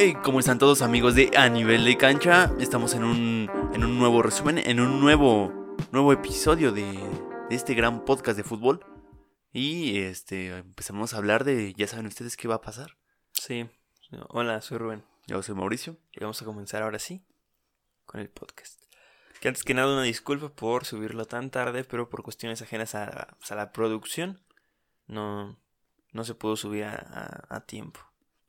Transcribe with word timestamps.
Hey, 0.00 0.16
¿cómo 0.22 0.38
están 0.38 0.60
todos 0.60 0.82
amigos 0.82 1.16
de 1.16 1.32
A 1.36 1.48
Nivel 1.48 1.84
de 1.84 1.96
Cancha? 1.96 2.52
Estamos 2.60 2.94
en 2.94 3.02
un, 3.02 3.50
en 3.74 3.82
un 3.82 3.98
nuevo 3.98 4.22
resumen, 4.22 4.58
en 4.58 4.78
un 4.78 5.00
nuevo, 5.00 5.76
nuevo 5.90 6.12
episodio 6.12 6.70
de, 6.70 6.84
de 6.84 7.56
este 7.56 7.74
gran 7.74 8.04
podcast 8.04 8.36
de 8.36 8.44
fútbol. 8.44 8.86
Y 9.52 9.98
este 9.98 10.56
empezamos 10.58 11.12
a 11.12 11.16
hablar 11.16 11.42
de, 11.42 11.74
ya 11.74 11.88
saben 11.88 12.06
ustedes 12.06 12.36
qué 12.36 12.46
va 12.46 12.54
a 12.54 12.60
pasar. 12.60 12.96
Sí. 13.32 13.68
Hola, 14.28 14.60
soy 14.60 14.78
Rubén. 14.78 15.04
Yo 15.26 15.42
soy 15.42 15.56
Mauricio. 15.56 15.96
Y 16.12 16.20
vamos 16.20 16.40
a 16.40 16.44
comenzar 16.44 16.84
ahora 16.84 17.00
sí 17.00 17.24
con 18.06 18.20
el 18.20 18.28
podcast. 18.28 18.80
Que 19.40 19.48
antes 19.48 19.64
que 19.64 19.74
nada 19.74 19.92
una 19.92 20.04
disculpa 20.04 20.48
por 20.48 20.84
subirlo 20.84 21.24
tan 21.24 21.50
tarde, 21.50 21.82
pero 21.82 22.08
por 22.08 22.22
cuestiones 22.22 22.62
ajenas 22.62 22.94
a, 22.94 23.36
a 23.50 23.54
la 23.56 23.72
producción 23.72 24.40
no, 25.08 25.58
no 26.12 26.22
se 26.22 26.36
pudo 26.36 26.54
subir 26.54 26.84
a, 26.84 26.94
a, 26.94 27.56
a 27.56 27.60
tiempo. 27.62 28.07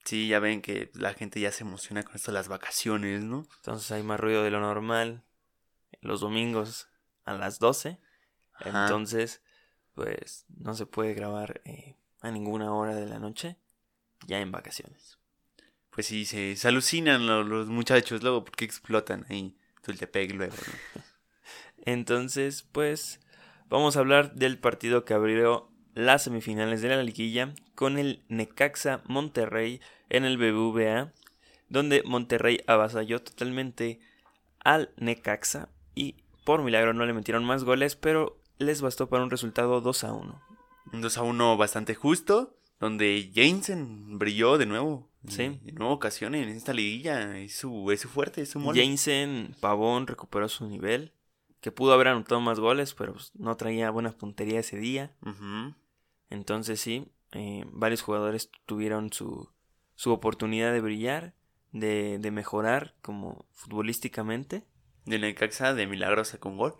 Sí, 0.09 0.27
ya 0.27 0.40
ven 0.40 0.63
que 0.63 0.90
la 0.95 1.13
gente 1.13 1.40
ya 1.40 1.52
se 1.52 1.63
emociona 1.63 2.02
con 2.02 2.16
esto 2.16 2.31
de 2.31 2.38
las 2.40 2.48
vacaciones, 2.48 3.23
¿no? 3.23 3.45
Entonces 3.58 3.91
hay 3.91 4.02
más 4.02 4.20
ruido 4.20 4.44
de 4.44 4.49
lo 4.49 4.59
normal 4.59 5.23
los 6.02 6.22
domingos 6.22 6.90
a 7.26 7.34
las 7.35 7.59
12. 7.59 7.99
Ajá. 8.55 8.85
Entonces, 8.85 9.44
pues 9.94 10.48
no 10.48 10.73
se 10.73 10.88
puede 10.88 11.13
grabar 11.13 11.62
eh, 11.63 11.95
a 12.22 12.32
ninguna 12.32 12.73
hora 12.73 12.95
de 12.95 13.05
la 13.05 13.20
noche 13.20 13.58
ya 14.26 14.40
en 14.40 14.52
vacaciones. 14.52 15.20
Pues 15.91 16.08
sí, 16.08 16.26
se, 16.26 16.55
se 16.55 16.68
alucinan 16.68 17.27
lo- 17.27 17.44
los, 17.44 17.68
muchachos 17.68 18.23
luego 18.23 18.44
porque 18.44 18.66
explotan 18.66 19.27
ahí 19.30 19.55
Tultepec 19.84 20.32
luego, 20.34 20.55
¿no? 20.55 21.04
Entonces, 21.85 22.63
pues 22.71 23.20
vamos 23.68 23.96
a 23.96 23.99
hablar 23.99 24.34
del 24.34 24.57
partido 24.57 25.05
que 25.05 25.13
abrió 25.13 25.70
las 25.94 26.23
semifinales 26.23 26.82
de 26.82 26.90
la 26.90 27.04
liguilla 27.04 27.54
con 27.76 27.99
el 27.99 28.23
Necaxa 28.27 29.04
Monterrey 29.05 29.82
en 30.10 30.26
el 30.26 30.38
BBVA, 30.38 31.13
donde 31.70 32.04
Monterrey 32.04 32.62
avasalló 32.68 33.21
totalmente 33.21 33.99
al 34.63 34.91
Necaxa 34.98 35.70
y 35.96 36.16
por 36.43 36.63
milagro 36.63 36.93
no 36.93 37.05
le 37.05 37.13
metieron 37.13 37.46
más 37.46 37.63
goles, 37.63 37.96
pero 37.96 38.41
les 38.57 38.82
bastó 38.82 39.07
para 39.07 39.24
un 39.24 39.29
resultado 39.29 39.82
2 39.82 40.04
a 40.04 40.13
1. 40.13 40.41
Un 40.93 41.01
2 41.01 41.18
a 41.18 41.24
1 41.24 41.57
bastante 41.57 41.96
justo, 41.96 42.57
donde 42.79 43.32
Jensen 43.34 44.18
brilló 44.18 44.57
de 44.57 44.66
nuevo. 44.66 45.10
Sí. 45.27 45.43
En 45.43 45.76
nueva 45.76 45.93
ocasión 45.93 46.34
en 46.34 46.49
esta 46.49 46.73
liguilla. 46.73 47.38
Es 47.38 47.55
su, 47.55 47.91
es 47.91 48.01
su 48.01 48.10
fuerte, 48.10 48.41
es 48.41 48.49
su 48.49 48.60
mole. 48.60 48.84
Jansen 48.84 49.55
Pavón 49.60 50.07
recuperó 50.07 50.48
su 50.48 50.66
nivel, 50.66 51.13
que 51.62 51.71
pudo 51.71 51.94
haber 51.94 52.07
anotado 52.07 52.40
más 52.41 52.60
goles, 52.60 52.94
pero 52.94 53.13
pues, 53.13 53.32
no 53.35 53.55
traía 53.57 53.91
buena 53.91 54.12
puntería 54.12 54.62
ese 54.62 54.77
día. 54.77 55.13
Entonces 56.29 56.79
sí, 56.79 57.12
eh, 57.34 57.66
varios 57.71 58.01
jugadores 58.01 58.49
tuvieron 58.66 59.12
su, 59.12 59.49
su 59.99 60.13
oportunidad 60.13 60.71
de 60.71 60.79
brillar, 60.79 61.33
de, 61.73 62.19
de 62.19 62.31
mejorar 62.31 62.95
como 63.01 63.45
futbolísticamente. 63.51 64.63
De 65.03 65.19
Necaxa 65.19 65.73
de 65.73 65.88
milagro 65.88 66.23
sacó 66.23 66.47
un 66.47 66.55
gol. 66.55 66.75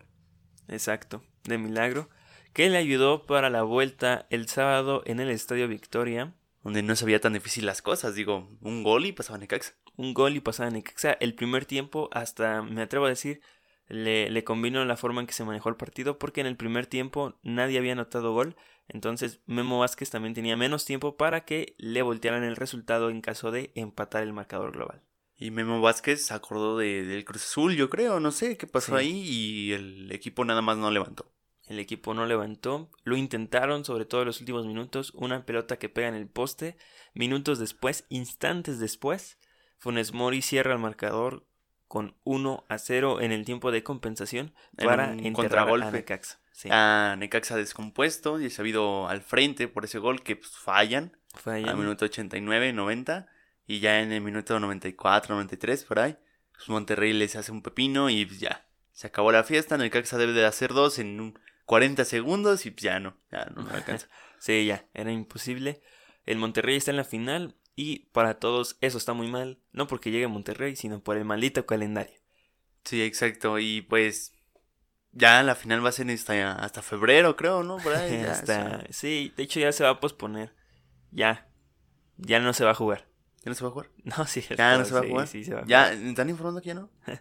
Exacto, 0.68 1.22
de 1.44 1.58
milagro. 1.58 2.08
Que 2.54 2.70
le 2.70 2.78
ayudó 2.78 3.26
para 3.26 3.50
la 3.50 3.62
vuelta 3.62 4.26
el 4.30 4.48
sábado 4.48 5.02
en 5.04 5.20
el 5.20 5.28
Estadio 5.28 5.68
Victoria. 5.68 6.32
Donde 6.64 6.82
no 6.82 6.96
se 6.96 7.04
veía 7.04 7.20
tan 7.20 7.34
difícil 7.34 7.66
las 7.66 7.82
cosas. 7.82 8.14
Digo, 8.14 8.48
un 8.62 8.82
gol 8.82 9.04
y 9.04 9.12
pasaba 9.12 9.36
Necaxa. 9.36 9.74
Un 9.96 10.14
gol 10.14 10.34
y 10.34 10.40
pasaba 10.40 10.70
Necaxa. 10.70 11.12
El 11.12 11.34
primer 11.34 11.66
tiempo, 11.66 12.08
hasta 12.12 12.62
me 12.62 12.80
atrevo 12.80 13.04
a 13.04 13.10
decir, 13.10 13.42
le, 13.86 14.30
le 14.30 14.44
combinó 14.44 14.82
la 14.86 14.96
forma 14.96 15.20
en 15.20 15.26
que 15.26 15.34
se 15.34 15.44
manejó 15.44 15.68
el 15.68 15.76
partido. 15.76 16.18
Porque 16.18 16.40
en 16.40 16.46
el 16.46 16.56
primer 16.56 16.86
tiempo 16.86 17.38
nadie 17.42 17.76
había 17.76 17.92
anotado 17.92 18.32
gol. 18.32 18.56
Entonces 18.92 19.40
Memo 19.46 19.78
Vázquez 19.78 20.10
también 20.10 20.34
tenía 20.34 20.56
menos 20.56 20.84
tiempo 20.84 21.16
para 21.16 21.44
que 21.44 21.74
le 21.78 22.02
voltearan 22.02 22.44
el 22.44 22.56
resultado 22.56 23.08
en 23.08 23.20
caso 23.20 23.50
de 23.50 23.72
empatar 23.74 24.22
el 24.22 24.32
marcador 24.32 24.72
global. 24.72 25.02
Y 25.36 25.50
Memo 25.50 25.80
Vázquez 25.80 26.26
se 26.26 26.34
acordó 26.34 26.76
de, 26.76 27.04
del 27.04 27.24
Cruz 27.24 27.44
Azul, 27.44 27.74
yo 27.76 27.88
creo. 27.88 28.20
No 28.20 28.30
sé 28.30 28.58
qué 28.58 28.66
pasó 28.66 28.98
Sí. 28.98 29.04
ahí. 29.06 29.22
Y 29.24 29.72
el 29.72 30.12
equipo 30.12 30.44
nada 30.44 30.60
más 30.60 30.76
no 30.76 30.90
levantó. 30.90 31.32
El 31.66 31.78
equipo 31.78 32.14
no 32.14 32.26
levantó, 32.26 32.90
lo 33.04 33.16
intentaron 33.16 33.84
sobre 33.84 34.04
todo 34.04 34.22
en 34.22 34.26
los 34.26 34.40
últimos 34.40 34.66
minutos, 34.66 35.12
una 35.14 35.46
pelota 35.46 35.78
que 35.78 35.88
pega 35.88 36.08
en 36.08 36.16
el 36.16 36.26
poste, 36.26 36.76
minutos 37.14 37.60
después, 37.60 38.06
instantes 38.08 38.80
después, 38.80 39.38
Funes 39.78 40.12
Mori 40.12 40.42
cierra 40.42 40.72
el 40.72 40.80
marcador 40.80 41.46
con 41.90 42.14
1 42.22 42.66
a 42.68 42.78
0 42.78 43.20
en 43.20 43.32
el 43.32 43.44
tiempo 43.44 43.72
de 43.72 43.82
compensación 43.82 44.54
En 44.76 44.86
para 44.86 45.10
enterrar 45.10 45.32
contragolpe. 45.32 45.86
a 45.88 45.90
Necaxa. 45.90 46.38
Sí, 46.52 46.68
A 46.70 47.16
Necaxa 47.18 47.56
descompuesto 47.56 48.40
y 48.40 48.48
se 48.48 48.60
ha 48.60 48.62
habido 48.62 49.08
al 49.08 49.22
frente 49.22 49.66
por 49.66 49.84
ese 49.84 49.98
gol 49.98 50.22
que 50.22 50.36
pues, 50.36 50.52
fallan. 50.52 51.16
allá. 51.46 51.72
al 51.72 51.76
minuto 51.76 52.04
89, 52.04 52.72
90 52.72 53.26
y 53.66 53.80
ya 53.80 54.02
en 54.02 54.12
el 54.12 54.20
minuto 54.20 54.60
94, 54.60 55.34
93 55.34 55.82
por 55.82 55.98
ahí, 55.98 56.16
pues 56.52 56.68
Monterrey 56.68 57.12
les 57.12 57.34
hace 57.34 57.50
un 57.50 57.60
pepino 57.60 58.08
y 58.08 58.24
pues 58.24 58.38
ya, 58.38 58.68
se 58.92 59.08
acabó 59.08 59.32
la 59.32 59.42
fiesta, 59.42 59.76
Necaxa 59.76 60.16
debe 60.16 60.32
de 60.32 60.46
hacer 60.46 60.72
dos 60.72 61.00
en 61.00 61.20
un 61.20 61.40
40 61.64 62.04
segundos 62.04 62.66
y 62.66 62.70
pues 62.70 62.84
ya 62.84 63.00
no, 63.00 63.16
ya 63.32 63.46
no 63.46 63.64
me 63.64 63.72
alcanza. 63.72 64.06
Sí, 64.38 64.64
ya, 64.64 64.86
era 64.94 65.10
imposible. 65.10 65.82
El 66.24 66.38
Monterrey 66.38 66.76
está 66.76 66.92
en 66.92 66.98
la 66.98 67.04
final 67.04 67.56
y 67.80 68.00
para 68.12 68.38
todos 68.38 68.76
eso 68.80 68.98
está 68.98 69.12
muy 69.14 69.28
mal, 69.28 69.58
no 69.72 69.86
porque 69.86 70.10
llegue 70.10 70.26
Monterrey, 70.28 70.76
sino 70.76 71.00
por 71.02 71.16
el 71.16 71.24
maldito 71.24 71.64
calendario. 71.66 72.16
sí, 72.84 73.02
exacto, 73.02 73.58
y 73.58 73.82
pues 73.82 74.32
ya 75.12 75.42
la 75.42 75.54
final 75.54 75.84
va 75.84 75.88
a 75.90 75.92
ser 75.92 76.10
hasta, 76.10 76.52
hasta 76.52 76.82
febrero, 76.82 77.36
creo, 77.36 77.62
¿no? 77.62 77.76
Por 77.78 77.94
ahí, 77.94 78.18
ya, 78.22 78.32
Hasta- 78.32 78.42
o 78.42 78.46
sea, 78.46 78.86
sí, 78.90 79.32
de 79.36 79.42
hecho 79.44 79.60
ya 79.60 79.72
se 79.72 79.84
va 79.84 79.90
a 79.90 80.00
posponer. 80.00 80.52
Ya, 81.12 81.48
ya 82.18 82.38
no 82.40 82.52
se 82.52 82.64
va 82.64 82.70
a 82.72 82.74
jugar. 82.74 83.06
¿ya 83.42 83.48
no 83.50 83.54
se 83.54 83.64
va 83.64 83.70
a 83.70 83.72
jugar? 83.72 83.90
No, 84.04 84.26
sí. 84.26 84.44
¿Ya 84.56 84.76
no 84.78 84.84
se 84.84 84.94
va 84.94 85.00
a 85.00 85.04
jugar? 85.04 85.26
sí 85.26 85.44
se 85.44 85.54
va 85.54 85.60
a 85.62 85.66
¿Ya 85.66 85.86
jugar. 85.86 86.06
están 86.08 86.28
informando 86.30 86.60
que 86.60 86.68
ya 86.68 86.74
no? 86.74 86.90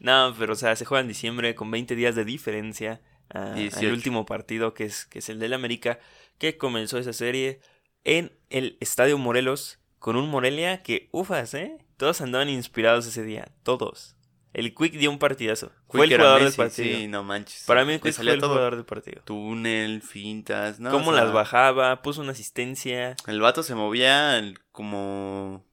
No, 0.00 0.34
pero 0.38 0.54
o 0.54 0.56
sea, 0.56 0.76
se 0.76 0.84
juega 0.84 1.02
en 1.02 1.08
diciembre 1.08 1.54
con 1.54 1.70
20 1.70 1.94
días 1.94 2.14
de 2.14 2.24
diferencia. 2.24 3.00
ah, 3.30 3.52
18. 3.54 3.86
el 3.86 3.92
último 3.92 4.24
partido 4.26 4.72
que 4.74 4.84
es, 4.84 5.04
que 5.06 5.18
es 5.18 5.28
el 5.28 5.38
del 5.38 5.52
América, 5.52 5.98
que 6.38 6.56
comenzó 6.56 6.98
esa 6.98 7.12
serie 7.12 7.60
en 8.04 8.32
el 8.50 8.76
Estadio 8.80 9.18
Morelos 9.18 9.78
con 9.98 10.16
un 10.16 10.28
Morelia 10.28 10.82
que, 10.82 11.08
ufas, 11.12 11.54
¿eh? 11.54 11.78
Todos 11.96 12.20
andaban 12.20 12.48
inspirados 12.48 13.06
ese 13.06 13.22
día, 13.24 13.48
todos. 13.62 14.14
El 14.54 14.74
Quick 14.74 14.94
dio 14.94 15.10
un 15.10 15.18
partidazo. 15.18 15.72
Fue 15.88 16.04
el 16.04 16.10
Quick 16.10 16.18
jugador 16.18 16.42
Messi, 16.42 16.56
del 16.56 16.66
partido. 16.66 16.98
Sí, 16.98 17.06
no 17.08 17.22
manches. 17.24 17.64
Para 17.66 17.84
mí 17.84 17.92
el 17.92 17.98
Quick 18.00 18.04
fue 18.04 18.12
salía 18.12 18.32
el 18.34 18.40
todo. 18.40 18.50
jugador 18.50 18.76
del 18.76 18.84
partido. 18.84 19.22
Túnel, 19.24 20.02
fintas, 20.02 20.80
no, 20.80 20.90
Cómo 20.90 21.10
o 21.10 21.14
sea, 21.14 21.24
las 21.24 21.32
bajaba, 21.32 22.02
puso 22.02 22.22
una 22.22 22.32
asistencia. 22.32 23.14
El 23.26 23.40
vato 23.40 23.62
se 23.62 23.74
movía 23.74 24.40
como. 24.72 25.64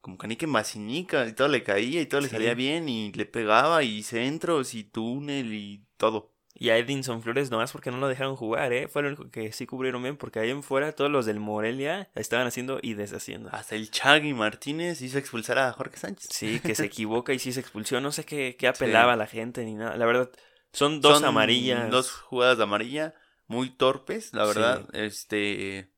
Como 0.00 0.18
canique 0.18 0.46
en 0.46 0.88
y 0.88 1.32
todo 1.32 1.48
le 1.48 1.64
caía 1.64 2.00
y 2.00 2.06
todo 2.06 2.20
le 2.20 2.28
Sí. 2.28 2.34
salía 2.34 2.54
bien 2.54 2.88
y 2.88 3.10
le 3.12 3.26
pegaba 3.26 3.82
y 3.82 4.04
centros 4.04 4.74
y 4.74 4.84
túnel 4.84 5.52
y 5.52 5.84
todo. 5.96 6.35
Y 6.58 6.70
a 6.70 6.78
Edinson 6.78 7.20
Flores 7.22 7.50
nomás 7.50 7.70
porque 7.72 7.90
no 7.90 7.98
lo 7.98 8.08
dejaron 8.08 8.34
jugar, 8.34 8.72
¿eh? 8.72 8.88
Fue 8.88 9.02
lo 9.02 9.08
único 9.08 9.30
que 9.30 9.52
sí 9.52 9.66
cubrieron 9.66 10.02
bien 10.02 10.16
porque 10.16 10.38
ahí 10.38 10.48
en 10.48 10.62
fuera 10.62 10.92
todos 10.92 11.10
los 11.10 11.26
del 11.26 11.38
Morelia 11.38 12.08
estaban 12.14 12.46
haciendo 12.46 12.78
y 12.80 12.94
deshaciendo. 12.94 13.50
Hasta 13.52 13.74
el 13.74 13.90
Chagui 13.90 14.32
Martínez 14.32 15.02
hizo 15.02 15.18
expulsar 15.18 15.58
a 15.58 15.70
Jorge 15.74 15.98
Sánchez. 15.98 16.28
Sí, 16.32 16.60
que 16.60 16.74
se 16.74 16.84
equivoca 16.86 17.34
y 17.34 17.38
sí 17.38 17.52
se 17.52 17.60
expulsó. 17.60 18.00
No 18.00 18.10
sé 18.10 18.24
qué, 18.24 18.56
qué 18.58 18.68
apelaba 18.68 19.12
a 19.12 19.16
la 19.16 19.26
gente 19.26 19.64
ni 19.66 19.74
nada. 19.74 19.98
La 19.98 20.06
verdad, 20.06 20.30
son 20.72 21.02
dos 21.02 21.18
Son 21.18 21.28
amarillas. 21.28 21.90
Dos 21.90 22.10
jugadas 22.10 22.56
de 22.56 22.62
amarilla 22.64 23.14
muy 23.48 23.68
torpes, 23.68 24.32
la 24.32 24.44
Sí. 24.46 24.48
verdad. 24.54 24.88
Este. 24.94 25.90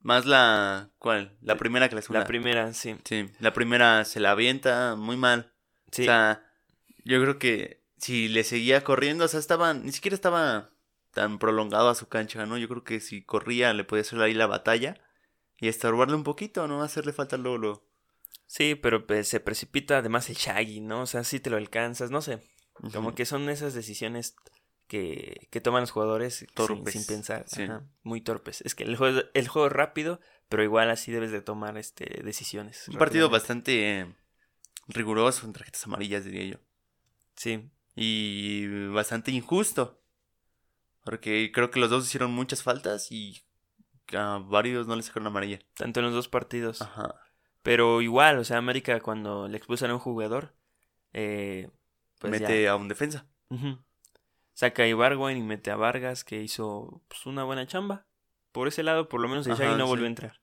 Más 0.00 0.24
la. 0.24 0.88
¿Cuál? 0.98 1.36
La 1.42 1.56
primera 1.56 1.90
que 1.90 1.96
la 1.96 2.02
segunda. 2.02 2.20
La 2.20 2.26
primera, 2.26 2.72
sí. 2.72 2.96
Sí, 3.04 3.28
la 3.40 3.52
primera 3.52 4.06
se 4.06 4.20
la 4.20 4.30
avienta 4.30 4.96
muy 4.96 5.18
mal. 5.18 5.52
Sí, 5.90 6.02
O 6.02 6.04
sea, 6.06 6.44
yo 7.04 7.20
creo 7.22 7.38
que 7.38 7.81
si 8.02 8.28
le 8.28 8.42
seguía 8.42 8.82
corriendo, 8.82 9.24
o 9.24 9.28
sea, 9.28 9.38
estaba, 9.38 9.72
ni 9.74 9.92
siquiera 9.92 10.16
estaba 10.16 10.70
tan 11.12 11.38
prolongado 11.38 11.88
a 11.88 11.94
su 11.94 12.08
cancha, 12.08 12.44
¿no? 12.46 12.58
Yo 12.58 12.68
creo 12.68 12.82
que 12.82 12.98
si 13.00 13.22
corría 13.24 13.72
le 13.72 13.84
podía 13.84 14.00
hacer 14.02 14.20
ahí 14.20 14.34
la 14.34 14.48
batalla 14.48 15.00
y 15.58 15.68
estorbarle 15.68 16.16
un 16.16 16.24
poquito, 16.24 16.66
¿no? 16.66 16.82
Hacerle 16.82 17.12
falta 17.12 17.36
luego, 17.36 17.58
luego. 17.58 17.88
sí, 18.46 18.74
pero 18.74 19.06
pues, 19.06 19.28
se 19.28 19.38
precipita 19.38 19.98
además 19.98 20.28
el 20.30 20.36
Shaggy, 20.36 20.80
¿no? 20.80 21.02
O 21.02 21.06
sea, 21.06 21.22
sí 21.22 21.38
te 21.38 21.48
lo 21.48 21.56
alcanzas, 21.58 22.10
no 22.10 22.22
sé. 22.22 22.40
Como 22.92 23.14
que 23.14 23.24
son 23.24 23.48
esas 23.48 23.72
decisiones 23.74 24.34
que, 24.88 25.46
que 25.50 25.60
toman 25.60 25.82
los 25.82 25.92
jugadores 25.92 26.34
sin- 26.34 26.48
Torpes, 26.48 26.92
sin, 26.92 27.06
pensar. 27.06 27.44
sí. 27.46 27.62
Ajá, 27.62 27.84
muy 28.02 28.20
torpes. 28.20 28.62
Es 28.62 28.74
que 28.74 28.82
el 28.82 28.96
juego, 28.96 29.20
el 29.32 29.46
juego 29.46 29.68
es 29.68 29.72
rápido, 29.72 30.18
pero 30.48 30.64
igual 30.64 30.90
así 30.90 31.12
debes 31.12 31.30
de 31.30 31.40
tomar 31.42 31.78
este, 31.78 32.22
decisiones. 32.24 32.88
Un 32.88 32.98
partido 32.98 33.30
bastante 33.30 34.00
eh, 34.00 34.14
riguroso 34.88 35.46
en 35.46 35.52
tarjetas 35.52 35.86
amarillas, 35.86 36.24
diría 36.24 36.44
yo. 36.44 36.58
Sí, 37.36 37.70
Y 37.94 38.86
bastante 38.88 39.30
injusto. 39.32 40.00
Porque 41.04 41.50
creo 41.52 41.70
que 41.70 41.80
los 41.80 41.90
dos 41.90 42.06
hicieron 42.06 42.32
muchas 42.32 42.62
faltas 42.62 43.10
y 43.10 43.42
a 44.12 44.38
varios 44.38 44.86
no 44.86 44.96
les 44.96 45.06
sacaron 45.06 45.26
amarilla. 45.26 45.58
tanto 45.74 46.00
en 46.00 46.06
los 46.06 46.14
dos 46.14 46.28
partidos. 46.28 46.82
Ajá. 46.82 47.14
Pero 47.62 48.02
igual, 48.02 48.38
o 48.38 48.44
sea, 48.44 48.58
América 48.58 49.00
cuando 49.00 49.48
le 49.48 49.56
expulsan 49.56 49.90
a 49.90 49.94
un 49.94 50.00
jugador, 50.00 50.54
eh, 51.12 51.70
pues 52.18 52.32
ya. 52.40 52.48
Mete 52.48 52.68
a 52.68 52.76
un 52.76 52.88
defensa. 52.88 53.26
Saca 54.54 54.82
a 54.82 54.86
Ibargüen 54.86 55.36
y 55.36 55.42
mete 55.42 55.70
a 55.70 55.76
Vargas, 55.76 56.24
que 56.24 56.42
hizo 56.42 57.02
pues, 57.08 57.26
una 57.26 57.44
buena 57.44 57.66
chamba. 57.66 58.06
Por 58.50 58.68
ese 58.68 58.82
lado, 58.82 59.08
por 59.08 59.20
lo 59.20 59.28
menos 59.28 59.46
el 59.46 59.52
Ajá, 59.52 59.64
Shaggy 59.64 59.78
no 59.78 59.84
sí. 59.84 59.90
volvió 59.90 60.04
a 60.04 60.08
entrar. 60.08 60.40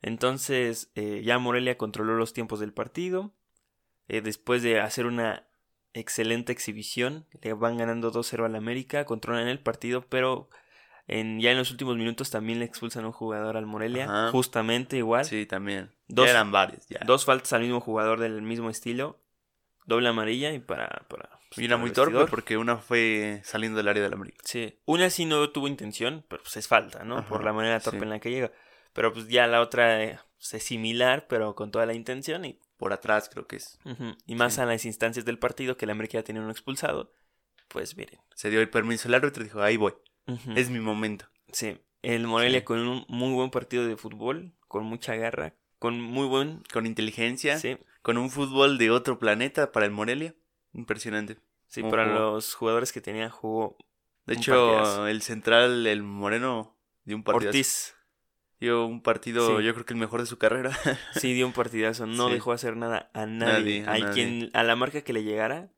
Entonces 0.00 0.90
eh, 0.96 1.22
ya 1.24 1.38
Morelia 1.38 1.78
controló 1.78 2.16
los 2.16 2.32
tiempos 2.32 2.60
del 2.60 2.72
partido. 2.72 3.32
Eh, 4.08 4.20
después 4.20 4.62
de 4.62 4.80
hacer 4.80 5.06
una 5.06 5.46
excelente 5.94 6.52
exhibición, 6.52 7.26
le 7.42 7.52
van 7.54 7.76
ganando 7.76 8.12
2-0 8.12 8.44
al 8.44 8.54
América, 8.56 9.04
controlan 9.04 9.48
el 9.48 9.58
partido, 9.58 10.02
pero 10.08 10.48
en, 11.06 11.40
ya 11.40 11.50
en 11.50 11.58
los 11.58 11.70
últimos 11.70 11.96
minutos 11.96 12.30
también 12.30 12.58
le 12.58 12.64
expulsan 12.64 13.04
a 13.04 13.08
un 13.08 13.12
jugador 13.12 13.56
al 13.56 13.66
Morelia, 13.66 14.04
Ajá. 14.04 14.30
justamente 14.30 14.96
igual. 14.96 15.24
Sí, 15.24 15.46
también. 15.46 15.90
Dos- 16.08 16.26
ya 16.26 16.30
eran 16.32 16.52
varios, 16.52 16.86
ya. 16.88 17.00
Dos 17.04 17.24
faltas 17.24 17.52
al 17.52 17.62
mismo 17.62 17.80
jugador 17.80 18.20
del 18.20 18.40
mismo 18.42 18.70
estilo, 18.70 19.18
doble 19.84 20.08
amarilla 20.08 20.52
y 20.52 20.58
para... 20.60 20.88
para 21.08 21.40
pues, 21.48 21.58
y 21.58 21.66
una 21.66 21.74
para 21.76 21.80
muy 21.82 21.90
torpe 21.90 22.26
porque 22.30 22.56
una 22.56 22.78
fue 22.78 23.40
saliendo 23.44 23.76
del 23.76 23.88
área 23.88 24.02
del 24.02 24.14
América. 24.14 24.38
Sí, 24.44 24.78
una 24.86 25.10
sí 25.10 25.26
no 25.26 25.50
tuvo 25.50 25.68
intención, 25.68 26.24
pero 26.28 26.42
pues 26.42 26.56
es 26.56 26.66
falta, 26.66 27.04
¿no? 27.04 27.18
Ajá, 27.18 27.28
Por 27.28 27.44
la 27.44 27.52
manera 27.52 27.78
torpe 27.80 27.98
sí. 27.98 28.04
en 28.04 28.10
la 28.10 28.20
que 28.20 28.30
llega. 28.30 28.52
Pero 28.94 29.12
pues 29.12 29.28
ya 29.28 29.46
la 29.46 29.60
otra 29.60 30.02
eh, 30.02 30.18
pues, 30.38 30.54
es 30.54 30.62
similar, 30.62 31.26
pero 31.28 31.54
con 31.54 31.70
toda 31.70 31.84
la 31.84 31.92
intención 31.94 32.44
y, 32.46 32.58
Por 32.82 32.92
atrás 32.92 33.28
creo 33.32 33.46
que 33.46 33.56
es. 33.56 33.78
y 34.26 34.34
más 34.34 34.54
Sí. 34.54 34.60
a 34.60 34.66
las 34.66 34.84
instancias 34.84 35.24
del 35.24 35.38
partido 35.38 35.76
que 35.76 35.84
el 35.84 35.90
América 35.90 36.14
ya 36.18 36.24
tenía 36.24 36.42
uno 36.42 36.50
expulsado. 36.50 37.12
Pues 37.68 37.96
miren. 37.96 38.18
Se 38.34 38.50
dio 38.50 38.60
el 38.60 38.68
permiso 38.70 39.06
el 39.08 39.14
árbitro 39.14 39.42
y 39.42 39.44
dijo, 39.46 39.62
ahí 39.62 39.76
voy. 39.76 39.94
Es 40.56 40.68
mi 40.68 40.80
momento. 40.80 41.26
Sí, 41.52 41.78
el 42.02 42.26
Morelia 42.26 42.58
Sí. 42.60 42.64
con 42.64 42.80
un 42.80 43.04
muy 43.08 43.32
buen 43.34 43.50
partido 43.50 43.86
de 43.86 43.96
fútbol, 43.96 44.52
con 44.66 44.84
mucha 44.84 45.14
garra, 45.14 45.54
con 45.78 46.00
muy 46.00 46.26
buen... 46.26 46.62
Con 46.72 46.86
inteligencia, 46.86 47.56
Sí, 47.58 47.78
con 48.02 48.18
un 48.18 48.30
fútbol 48.30 48.78
de 48.78 48.90
otro 48.90 49.18
planeta 49.20 49.70
para 49.72 49.86
el 49.86 49.92
Morelia. 49.92 50.34
Impresionante. 50.72 51.38
sí 51.68 51.82
para 51.84 52.06
jugó. 52.06 52.18
los 52.18 52.54
jugadores 52.54 52.92
que 52.92 53.00
tenía 53.00 53.30
jugó 53.30 53.76
De 54.26 54.34
hecho, 54.34 54.52
partidazo. 54.74 55.06
el 55.06 55.22
central, 55.22 55.86
el 55.86 56.02
Moreno, 56.02 56.76
dio 57.04 57.14
un 57.16 57.22
partido. 57.22 57.50
Ortiz. 57.50 57.94
Dio 58.62 58.86
un 58.86 59.02
partido, 59.02 59.58
Sí. 59.58 59.64
yo 59.64 59.74
creo 59.74 59.84
que 59.84 59.92
el 59.92 59.98
mejor 59.98 60.20
de 60.20 60.26
su 60.26 60.38
carrera. 60.38 60.70
Sí, 61.20 61.34
dio 61.34 61.46
un 61.46 61.52
partidazo, 61.52 62.06
no 62.06 62.28
Sí. 62.28 62.34
dejó 62.34 62.52
hacer 62.52 62.76
nada 62.76 63.10
a 63.12 63.26
nadie. 63.26 63.80
Nadie, 63.80 63.84
a 63.86 63.90
a, 63.92 63.98
nadie. 63.98 64.12
quien 64.14 64.50
a 64.54 64.62
la 64.62 64.76
marca 64.76 65.00
que 65.02 65.12
le 65.12 65.24
llegara 65.24 65.70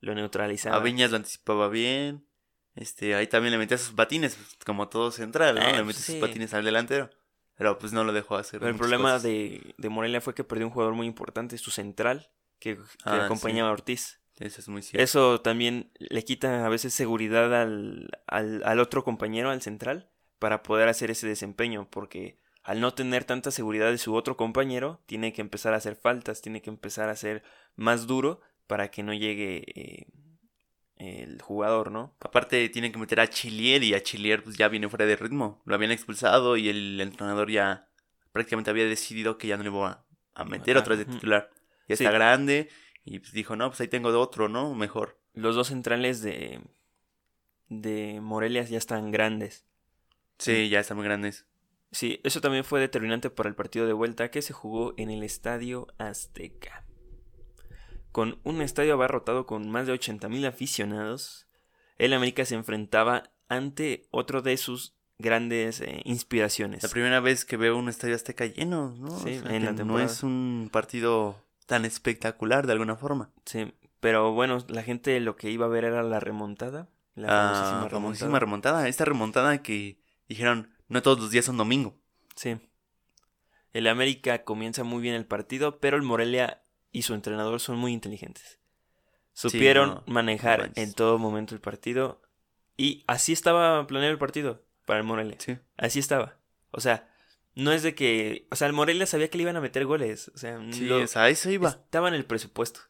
lo 0.00 0.14
neutralizaba. 0.14 0.76
A 0.76 0.80
Viñas 0.80 1.10
lo 1.10 1.16
anticipaba 1.16 1.68
bien. 1.68 2.26
Este, 2.74 3.14
ahí 3.14 3.26
también 3.26 3.52
le 3.52 3.58
metía 3.58 3.78
sus 3.78 3.92
patines, 3.94 4.38
como 4.66 4.88
todo 4.88 5.10
central, 5.10 5.54
¿no? 5.54 5.62
Eh, 5.62 5.64
le 5.68 5.72
pues 5.76 5.86
metía 5.86 6.02
sí. 6.02 6.12
sus 6.12 6.20
patines 6.20 6.52
al 6.52 6.64
delantero. 6.64 7.08
Pero 7.56 7.78
pues 7.78 7.94
no 7.94 8.04
lo 8.04 8.12
dejó 8.12 8.36
hacer. 8.36 8.60
Pero 8.60 8.70
el 8.70 8.76
problema 8.76 9.18
de, 9.18 9.74
de 9.78 9.88
Morelia 9.88 10.20
fue 10.20 10.34
que 10.34 10.44
perdió 10.44 10.66
un 10.66 10.72
jugador 10.72 10.92
muy 10.94 11.06
importante, 11.06 11.56
su 11.56 11.70
central, 11.70 12.28
que, 12.58 12.76
que 12.76 12.82
Ah, 13.04 13.24
acompañaba 13.24 13.70
a 13.70 13.72
Ortiz. 13.72 14.20
Eso 14.38 14.60
es 14.60 14.68
muy 14.68 14.82
cierto. 14.82 15.02
Eso 15.02 15.40
también 15.40 15.90
le 15.98 16.22
quita 16.22 16.66
a 16.66 16.68
veces 16.68 16.92
seguridad 16.92 17.54
al, 17.62 18.10
al, 18.26 18.60
al 18.66 18.78
otro 18.80 19.02
compañero, 19.04 19.48
al 19.48 19.62
central, 19.62 20.10
para 20.38 20.62
poder 20.62 20.88
hacer 20.88 21.10
ese 21.10 21.26
desempeño, 21.26 21.88
porque 21.90 22.38
al 22.62 22.80
no 22.80 22.94
tener 22.94 23.24
tanta 23.24 23.50
seguridad 23.50 23.90
de 23.90 23.98
su 23.98 24.14
otro 24.14 24.36
compañero, 24.36 25.00
tiene 25.06 25.32
que 25.32 25.40
empezar 25.40 25.72
a 25.74 25.76
hacer 25.76 25.96
faltas, 25.96 26.42
tiene 26.42 26.62
que 26.62 26.70
empezar 26.70 27.08
a 27.08 27.16
ser 27.16 27.42
más 27.76 28.06
duro 28.06 28.40
para 28.66 28.90
que 28.90 29.02
no 29.02 29.14
llegue 29.14 29.64
eh, 29.74 30.06
el 30.96 31.40
jugador, 31.40 31.90
¿no? 31.92 32.16
Aparte 32.20 32.68
tienen 32.68 32.90
que 32.92 32.98
meter 32.98 33.20
a 33.20 33.28
Chilier 33.28 33.82
y 33.84 33.94
a 33.94 34.02
Chilier 34.02 34.42
pues 34.42 34.56
ya 34.56 34.68
viene 34.68 34.88
fuera 34.88 35.06
de 35.06 35.16
ritmo. 35.16 35.62
Lo 35.64 35.74
habían 35.74 35.92
expulsado 35.92 36.56
y 36.56 36.68
el 36.68 37.00
entrenador 37.00 37.50
ya 37.50 37.88
prácticamente 38.32 38.70
había 38.70 38.86
decidido 38.86 39.38
que 39.38 39.46
ya 39.46 39.56
no 39.56 39.62
le 39.62 39.68
iba 39.70 40.04
a, 40.34 40.44
meter 40.44 40.76
otra 40.76 40.96
vez 40.96 41.06
de 41.06 41.12
titular. 41.14 41.50
Ya 41.88 41.96
Sí. 41.96 42.04
está 42.04 42.10
grande 42.10 42.68
y 43.04 43.20
pues 43.20 43.32
dijo, 43.32 43.54
no, 43.54 43.68
pues 43.68 43.80
ahí 43.80 43.88
tengo 43.88 44.10
de 44.10 44.18
otro, 44.18 44.48
¿no? 44.48 44.74
Mejor. 44.74 45.20
Los 45.34 45.54
dos 45.54 45.68
centrales 45.68 46.20
de, 46.22 46.60
de 47.68 48.20
Morelia 48.20 48.62
ya 48.64 48.78
están 48.78 49.10
grandes. 49.12 49.64
Sí, 50.38 50.68
ya 50.68 50.80
están 50.80 50.96
muy 50.96 51.04
grandes. 51.06 51.46
Sí, 51.92 52.20
eso 52.24 52.40
también 52.40 52.64
fue 52.64 52.80
determinante 52.80 53.30
para 53.30 53.48
el 53.48 53.54
partido 53.54 53.86
de 53.86 53.92
vuelta 53.92 54.30
que 54.30 54.42
se 54.42 54.52
jugó 54.52 54.94
en 54.96 55.10
el 55.10 55.22
Estadio 55.22 55.86
Azteca. 55.98 56.84
Con 58.12 58.38
un 58.44 58.62
estadio 58.62 58.94
abarrotado 58.94 59.46
con 59.46 59.70
más 59.70 59.86
de 59.86 59.92
80.000 59.94 60.46
aficionados, 60.46 61.46
el 61.98 62.12
América 62.12 62.44
se 62.44 62.54
enfrentaba 62.54 63.30
ante 63.48 64.06
otro 64.10 64.42
de 64.42 64.56
sus 64.56 64.94
grandes 65.18 65.80
eh, 65.80 66.02
inspiraciones. 66.04 66.82
La 66.82 66.88
primera 66.88 67.20
vez 67.20 67.44
que 67.44 67.56
veo 67.56 67.76
un 67.76 67.88
estadio 67.88 68.14
azteca 68.14 68.46
lleno, 68.46 68.94
¿no? 68.98 69.10
Sí, 69.18 69.40
en 69.48 69.86
no 69.86 69.98
es 70.00 70.22
un 70.22 70.68
partido 70.72 71.42
tan 71.66 71.84
espectacular 71.84 72.66
de 72.66 72.72
alguna 72.72 72.96
forma. 72.96 73.30
Sí, 73.44 73.72
pero 74.00 74.32
bueno, 74.32 74.58
la 74.68 74.82
gente 74.82 75.18
lo 75.20 75.36
que 75.36 75.50
iba 75.50 75.66
a 75.66 75.70
ver 75.70 75.84
era 75.84 76.02
la 76.02 76.20
remontada. 76.20 76.88
La 77.14 77.28
famosísima 77.28 77.82
Ah, 77.86 77.88
famosísima 77.90 78.38
remontada. 78.38 78.40
remontada. 78.40 78.88
Esta 78.88 79.04
remontada 79.06 79.62
que 79.62 79.98
dijeron, 80.28 80.70
no 80.88 81.02
todos 81.02 81.18
los 81.20 81.30
días 81.30 81.44
son 81.44 81.56
domingo. 81.56 81.96
Sí. 82.34 82.56
El 83.72 83.86
América 83.88 84.44
comienza 84.44 84.84
muy 84.84 85.02
bien 85.02 85.14
el 85.14 85.26
partido, 85.26 85.78
pero 85.80 85.96
el 85.96 86.02
Morelia 86.02 86.62
y 86.92 87.02
su 87.02 87.14
entrenador 87.14 87.60
son 87.60 87.76
muy 87.76 87.92
inteligentes. 87.92 88.58
Supieron 89.32 89.88
no, 89.90 90.02
manejar 90.06 90.68
no 90.68 90.72
en 90.82 90.92
todo 90.94 91.18
momento 91.18 91.54
el 91.54 91.60
partido. 91.60 92.22
Y 92.78 93.04
así 93.06 93.32
estaba 93.32 93.86
planeado 93.86 94.12
el 94.12 94.18
partido 94.18 94.64
para 94.86 95.00
el 95.00 95.04
Morelia. 95.06 95.36
Sí. 95.38 95.58
Así 95.76 95.98
estaba. 95.98 96.38
O 96.70 96.80
sea, 96.80 97.10
no 97.54 97.72
es 97.72 97.82
de 97.82 97.94
que. 97.94 98.46
O 98.50 98.56
sea, 98.56 98.66
el 98.66 98.72
Morelia 98.72 99.06
sabía 99.06 99.28
que 99.28 99.36
le 99.36 99.42
iban 99.42 99.56
a 99.56 99.60
meter 99.60 99.84
goles. 99.84 100.30
O 100.34 100.38
sea, 100.38 100.58
Sí, 100.72 100.86
lo- 100.86 101.02
o 101.02 101.06
sea, 101.06 101.24
a 101.24 101.28
eso 101.28 101.50
iba. 101.50 101.68
estaba 101.68 102.08
en 102.08 102.14
el 102.14 102.24
presupuesto. 102.24 102.80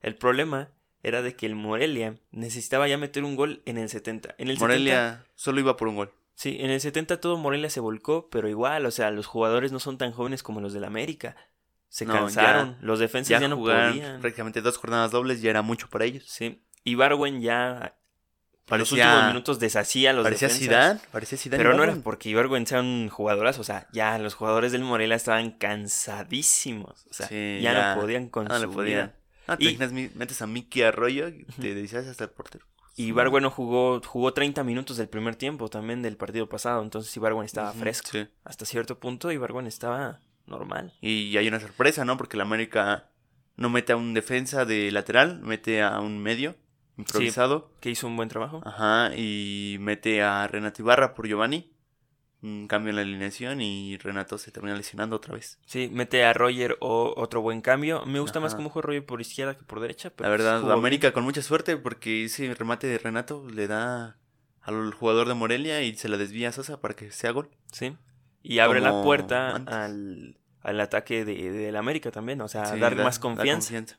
El 0.00 0.16
problema 0.16 0.70
era 1.02 1.22
de 1.22 1.34
que 1.34 1.46
el 1.46 1.56
Morelia 1.56 2.20
necesitaba 2.30 2.86
ya 2.86 2.98
meter 2.98 3.24
un 3.24 3.34
gol 3.34 3.62
en 3.66 3.78
el 3.78 3.88
70. 3.88 4.34
En 4.38 4.48
el 4.48 4.56
70 4.58 4.60
Morelia 4.64 5.26
solo 5.34 5.58
iba 5.60 5.76
por 5.76 5.88
un 5.88 5.96
gol. 5.96 6.12
Sí, 6.38 6.58
en 6.60 6.70
el 6.70 6.80
70 6.80 7.18
todo 7.20 7.36
Morelia 7.38 7.70
se 7.70 7.80
volcó, 7.80 8.28
pero 8.30 8.48
igual, 8.48 8.84
o 8.86 8.90
sea, 8.92 9.10
los 9.10 9.26
jugadores 9.26 9.72
no 9.72 9.80
son 9.80 9.96
tan 9.98 10.12
jóvenes 10.12 10.42
como 10.44 10.60
los 10.60 10.72
del 10.74 10.84
América. 10.84 11.34
Se 11.88 12.04
No, 12.04 12.12
cansaron, 12.12 12.76
los 12.82 12.98
defensas 12.98 13.30
Ya, 13.30 13.40
ya, 13.40 13.48
no 13.48 13.56
podían. 13.56 14.20
prácticamente 14.20 14.60
dos 14.60 14.76
jornadas 14.76 15.10
dobles 15.10 15.40
ya 15.40 15.50
era 15.50 15.62
mucho 15.62 15.88
para 15.88 16.04
ellos. 16.04 16.24
Sí, 16.28 16.62
y 16.84 16.94
Barwen 16.94 17.40
ya 17.40 17.96
en 18.68 18.78
los 18.78 18.92
últimos 18.92 19.26
minutos 19.28 19.58
deshacía 19.60 20.10
a 20.10 20.12
los 20.12 20.24
parecía 20.24 20.48
defensas. 20.48 20.68
Zidane, 20.68 21.00
parecía 21.10 21.38
Zidane. 21.38 21.58
Pero 21.58 21.70
no 21.70 21.76
Ibargüen. 21.76 21.96
era 21.98 22.04
porque 22.04 22.28
Ibarwen 22.28 22.66
sea 22.66 22.80
un 22.80 23.08
jugadorazo, 23.08 23.62
o 23.62 23.64
sea, 23.64 23.86
ya 23.92 24.18
los 24.18 24.34
jugadores 24.34 24.72
del 24.72 24.82
Morelia 24.82 25.16
estaban 25.16 25.52
cansadísimos, 25.52 27.06
o 27.10 27.14
sea, 27.14 27.28
Sí, 27.28 27.60
ya, 27.62 27.72
ya, 27.72 27.94
no 27.94 28.00
podían 28.00 28.28
con 28.28 28.46
No 28.46 28.58
le 28.58 28.66
su 28.66 28.72
podían. 28.72 29.06
vida. 29.06 29.16
Ah, 29.46 29.56
te 29.56 29.64
Y- 29.64 29.68
imaginas, 29.68 30.14
metes 30.16 30.42
a 30.42 30.46
Mickey 30.46 30.82
Arroyo 30.82 31.28
y 31.28 31.44
te 31.44 31.74
decías 31.74 32.06
hasta 32.06 32.24
el 32.24 32.30
portero. 32.30 32.66
Y 32.96 33.08
Ibarwen 33.08 33.42
no 33.42 33.50
jugó, 33.50 34.00
jugó 34.00 34.32
30 34.32 34.64
minutos 34.64 34.96
del 34.96 35.08
primer 35.08 35.36
tiempo 35.36 35.68
también 35.68 36.00
del 36.02 36.16
partido 36.16 36.48
pasado, 36.48 36.82
entonces 36.82 37.14
Ibarwen 37.16 37.44
estaba 37.44 37.70
Ujú, 37.70 37.80
fresco. 37.80 38.08
sí. 38.10 38.26
Hasta 38.42 38.64
cierto 38.64 38.98
punto 38.98 39.30
Ibarwen 39.30 39.66
estaba 39.66 40.20
normal. 40.46 40.94
Y 41.02 41.36
hay 41.36 41.46
una 41.46 41.60
sorpresa, 41.60 42.04
¿no? 42.06 42.16
Porque 42.16 42.36
el 42.36 42.40
América 42.40 43.10
no 43.56 43.68
mete 43.68 43.92
a 43.92 43.96
un 43.96 44.14
defensa 44.14 44.64
de 44.64 44.90
lateral, 44.90 45.40
mete 45.42 45.82
a 45.82 46.00
un 46.00 46.18
medio 46.22 46.56
improvisado. 46.96 47.70
Que 47.80 47.90
hizo 47.90 48.06
un 48.06 48.16
buen 48.16 48.28
trabajo. 48.30 48.62
Ajá, 48.64 49.14
y 49.14 49.76
mete 49.80 50.22
a 50.22 50.46
Renato 50.46 50.80
Ibarra 50.82 51.14
por 51.14 51.28
Giovanni. 51.28 51.70
Un 52.42 52.68
cambio 52.68 52.90
en 52.90 52.96
la 52.96 53.02
alineación 53.02 53.60
y 53.60 53.96
Renato 53.96 54.36
se 54.38 54.50
termina 54.50 54.76
lesionando 54.76 55.16
otra 55.16 55.34
vez. 55.34 55.58
Sí, 55.66 55.88
mete 55.92 56.24
a 56.24 56.32
Roger 56.32 56.76
o 56.80 57.14
otro 57.16 57.40
buen 57.40 57.60
cambio. 57.62 58.04
Me 58.06 58.20
gusta 58.20 58.40
más 58.40 58.54
cómo 58.54 58.68
juega 58.70 58.86
Roger 58.88 59.06
por 59.06 59.20
izquierda 59.20 59.56
que 59.56 59.64
por 59.64 59.80
derecha. 59.80 60.10
Pero 60.10 60.24
La 60.28 60.30
verdad, 60.30 60.60
jugó 60.60 60.72
América 60.72 61.12
con 61.12 61.24
mucha 61.24 61.42
suerte 61.42 61.76
porque 61.76 62.24
ese 62.24 62.52
remate 62.54 62.86
de 62.86 62.98
Renato 62.98 63.48
le 63.50 63.66
da 63.66 64.18
al 64.60 64.92
jugador 64.92 65.28
de 65.28 65.34
Morelia 65.34 65.82
y 65.82 65.94
se 65.96 66.08
la 66.08 66.18
desvía 66.18 66.50
a 66.50 66.52
Sosa 66.52 66.80
para 66.80 66.94
que 66.94 67.10
sea 67.10 67.30
gol. 67.30 67.50
Sí. 67.72 67.96
Y 68.42 68.58
abre 68.60 68.80
la 68.80 69.02
puerta 69.02 69.56
al, 69.66 70.36
al 70.60 70.80
ataque 70.80 71.24
de, 71.24 71.50
del 71.50 71.74
América 71.76 72.10
también. 72.10 72.40
O 72.42 72.48
sea, 72.48 72.66
Sí, 72.66 72.78
dar 72.78 72.96
da- 72.96 73.02
más 73.02 73.16
da 73.16 73.22
confianza. 73.22 73.98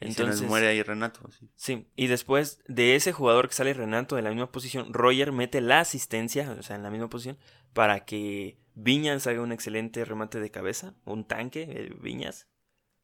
Y 0.00 0.04
se 0.04 0.08
nos 0.08 0.18
Entonces, 0.20 0.48
muere 0.48 0.68
ahí 0.68 0.82
Renato. 0.82 1.20
sí. 1.30 1.48
sí. 1.56 1.86
Y 1.96 2.06
después 2.06 2.60
de 2.68 2.94
ese 2.94 3.12
jugador 3.12 3.48
que 3.48 3.54
sale 3.54 3.74
Renato 3.74 4.14
de 4.16 4.22
la 4.22 4.30
misma 4.30 4.52
posición, 4.52 4.92
Roger 4.92 5.32
mete 5.32 5.60
la 5.60 5.80
asistencia, 5.80 6.50
o 6.58 6.62
sea, 6.62 6.76
en 6.76 6.82
la 6.82 6.90
misma 6.90 7.08
posición, 7.10 7.36
para 7.72 8.04
que 8.04 8.58
Viñas 8.74 9.26
haga 9.26 9.42
un 9.42 9.50
excelente 9.52 10.04
remate 10.04 10.38
de 10.38 10.50
cabeza, 10.50 10.94
un 11.04 11.24
tanque, 11.24 11.62
eh, 11.68 11.96
Viñas, 12.00 12.46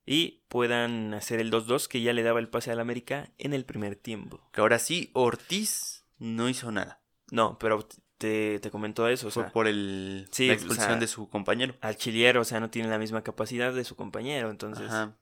y 0.07 0.45
puedan 0.49 1.15
hacer 1.15 1.41
el 1.41 1.51
2-2 1.51 1.89
que 1.89 2.01
ya 2.03 2.13
le 2.13 2.23
daba 2.23 2.39
el 2.39 2.49
pase 2.49 2.71
al 2.71 2.79
América 2.79 3.33
en 3.39 3.55
el 3.55 3.65
primer 3.65 3.97
tiempo. 3.97 4.49
Que 4.53 4.61
ahora 4.61 4.79
sí, 4.79 5.11
Ortiz 5.15 6.05
no 6.19 6.49
hizo 6.49 6.71
nada. 6.71 7.01
No, 7.33 7.59
pero 7.59 7.89
te, 8.19 8.61
te 8.61 8.71
comentó 8.71 9.09
eso, 9.09 9.29
o 9.29 9.31
Fue 9.31 9.43
sea, 9.45 9.53
por 9.53 9.67
el, 9.67 10.29
sí, 10.31 10.47
la 10.47 10.53
o 10.53 10.55
expulsión 10.57 10.87
sea, 10.91 10.97
de 10.97 11.07
su 11.09 11.29
compañero. 11.29 11.75
al 11.81 11.97
chiliero, 11.97 12.43
o 12.43 12.45
sea, 12.45 12.61
no 12.61 12.71
tiene 12.71 12.89
la 12.89 12.99
misma 12.99 13.23
capacidad 13.23 13.73
de 13.73 13.83
su 13.85 13.97
compañero, 13.97 14.51
entonces 14.51 14.87
Ajá. 14.89 15.17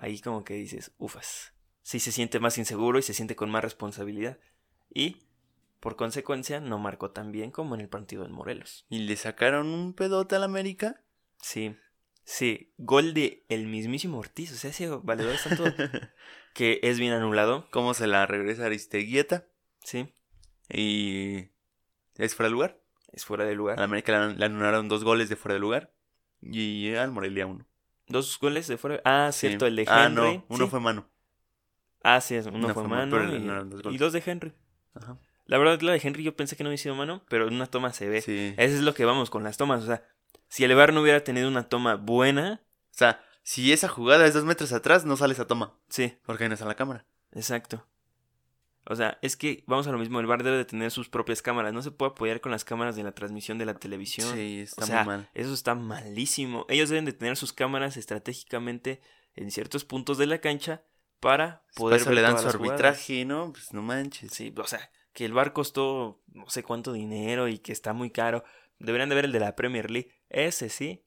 Ahí 0.00 0.20
como 0.20 0.44
que 0.44 0.54
dices, 0.54 0.92
ufas, 0.98 1.52
sí 1.82 2.00
se 2.00 2.12
siente 2.12 2.40
más 2.40 2.58
inseguro 2.58 2.98
y 2.98 3.02
se 3.02 3.14
siente 3.14 3.36
con 3.36 3.50
más 3.50 3.62
responsabilidad. 3.62 4.38
Y, 4.92 5.16
por 5.80 5.96
consecuencia, 5.96 6.60
no 6.60 6.78
marcó 6.78 7.10
tan 7.10 7.32
bien 7.32 7.50
como 7.50 7.74
en 7.74 7.80
el 7.80 7.88
partido 7.88 8.22
del 8.22 8.32
Morelos. 8.32 8.86
Y 8.88 9.00
le 9.00 9.16
sacaron 9.16 9.68
un 9.68 9.92
pedote 9.94 10.36
al 10.36 10.44
América. 10.44 11.02
Sí, 11.40 11.76
sí, 12.24 12.72
gol 12.78 13.14
de 13.14 13.44
el 13.48 13.66
mismísimo 13.66 14.18
Ortiz, 14.18 14.52
o 14.52 14.56
sea, 14.56 14.70
ese 14.70 14.88
valedor 14.88 15.34
está 15.34 15.56
todo, 15.56 15.72
que 16.54 16.80
es 16.82 16.98
bien 16.98 17.12
anulado, 17.12 17.68
Cómo 17.70 17.94
se 17.94 18.06
la 18.06 18.26
regresa 18.26 18.66
Aristeguieta. 18.66 19.46
sí, 19.84 20.12
Y 20.68 21.50
es 22.16 22.34
fuera 22.34 22.48
de 22.48 22.52
lugar. 22.52 22.80
es 23.12 23.24
fuera 23.24 23.44
de 23.44 23.50
Al 23.50 23.56
lugar. 23.56 23.80
América 23.80 24.28
le, 24.28 24.34
le 24.34 24.44
anularon 24.44 24.88
dos 24.88 25.04
goles 25.04 25.28
de 25.28 25.36
fuera 25.36 25.54
de 25.54 25.60
lugar. 25.60 25.92
Y 26.40 26.94
al 26.94 27.10
Morelia 27.10 27.46
uno. 27.46 27.66
Dos 28.08 28.38
goles 28.40 28.66
de 28.68 28.76
fuera. 28.78 29.00
Ah, 29.04 29.30
Sí. 29.32 29.48
cierto, 29.48 29.66
el 29.66 29.76
de 29.76 29.82
Henry. 29.82 29.92
Ah, 29.94 30.08
no, 30.08 30.44
uno 30.48 30.64
sí. 30.64 30.70
fue 30.70 30.80
mano. 30.80 31.08
Ah, 32.02 32.20
sí, 32.20 32.36
uno, 32.36 32.50
Uno 32.52 32.64
fue 32.74 32.74
fue 32.74 32.88
mano. 32.88 33.16
y, 33.34 33.38
dos 33.82 33.94
y 33.94 33.98
dos 33.98 34.12
de 34.12 34.22
Henry. 34.24 34.52
Ajá. 34.94 35.18
La 35.46 35.58
verdad, 35.58 35.80
la 35.80 35.92
de 35.92 36.00
Henry 36.02 36.22
yo 36.22 36.36
pensé 36.36 36.56
que 36.56 36.62
no 36.62 36.68
había 36.68 36.78
sido 36.78 36.94
mano, 36.94 37.24
pero 37.28 37.48
en 37.48 37.54
una 37.54 37.66
toma 37.66 37.92
se 37.92 38.08
ve. 38.08 38.20
Sí. 38.20 38.54
Eso 38.56 38.74
es 38.76 38.82
lo 38.82 38.94
que 38.94 39.04
vamos 39.04 39.30
con 39.30 39.42
las 39.44 39.56
tomas. 39.56 39.82
O 39.82 39.86
sea, 39.86 40.04
si 40.48 40.64
el 40.64 40.74
VAR 40.74 40.92
no 40.92 41.00
hubiera 41.02 41.24
tenido 41.24 41.48
una 41.48 41.68
toma 41.68 41.96
buena, 41.96 42.60
O 42.92 42.94
sea, 42.98 43.20
si 43.42 43.72
esa 43.72 43.88
jugada 43.88 44.26
es 44.26 44.34
dos 44.34 44.44
metros 44.44 44.72
atrás, 44.72 45.04
no 45.06 45.16
sale 45.16 45.32
esa 45.32 45.46
toma. 45.46 45.72
sí, 45.88 46.16
Porque 46.26 46.48
no 46.48 46.54
está 46.54 46.66
la 46.66 46.74
cámara. 46.76 47.04
exacto. 47.32 47.86
O 48.90 48.96
sea, 48.96 49.18
es 49.20 49.36
que 49.36 49.64
vamos 49.66 49.86
a 49.86 49.92
lo 49.92 49.98
mismo, 49.98 50.18
el 50.18 50.26
VAR 50.26 50.42
debe 50.42 50.56
de 50.56 50.64
tener 50.64 50.90
sus 50.90 51.10
propias 51.10 51.42
cámaras, 51.42 51.74
no 51.74 51.82
se 51.82 51.90
puede 51.90 52.12
apoyar 52.12 52.40
con 52.40 52.50
las 52.50 52.64
cámaras 52.64 52.96
de 52.96 53.02
la 53.02 53.12
transmisión 53.12 53.58
de 53.58 53.66
la 53.66 53.74
televisión. 53.74 54.34
Sí, 54.34 54.60
está 54.60 54.84
o 54.84 54.86
sea, 54.86 55.04
muy 55.04 55.06
mal. 55.08 55.30
eso 55.34 55.52
está 55.52 55.74
malísimo. 55.74 56.64
Ellos 56.70 56.88
deben 56.88 57.04
de 57.04 57.12
tener 57.12 57.36
sus 57.36 57.52
cámaras 57.52 57.98
estratégicamente 57.98 59.02
en 59.34 59.50
ciertos 59.50 59.84
puntos 59.84 60.16
de 60.16 60.24
la 60.24 60.38
cancha 60.38 60.84
para 61.20 61.64
Por 61.74 61.90
poder 61.90 62.00
eso 62.00 62.08
ver 62.08 62.14
le 62.16 62.22
dan 62.22 62.38
su 62.38 62.48
arbitraje, 62.48 63.26
¿no? 63.26 63.52
Pues 63.52 63.74
no 63.74 63.82
manches. 63.82 64.32
Sí, 64.32 64.54
o 64.56 64.66
sea, 64.66 64.90
que 65.12 65.26
el 65.26 65.34
bar 65.34 65.52
costó 65.52 66.22
no 66.32 66.48
sé 66.48 66.62
cuánto 66.62 66.94
dinero 66.94 67.46
y 67.46 67.58
que 67.58 67.72
está 67.72 67.92
muy 67.92 68.10
caro. 68.10 68.42
Deberían 68.78 69.10
de 69.10 69.16
ver 69.16 69.26
el 69.26 69.32
de 69.32 69.40
la 69.40 69.54
Premier 69.54 69.90
League. 69.90 70.12
Ese 70.30 70.70
sí, 70.70 71.04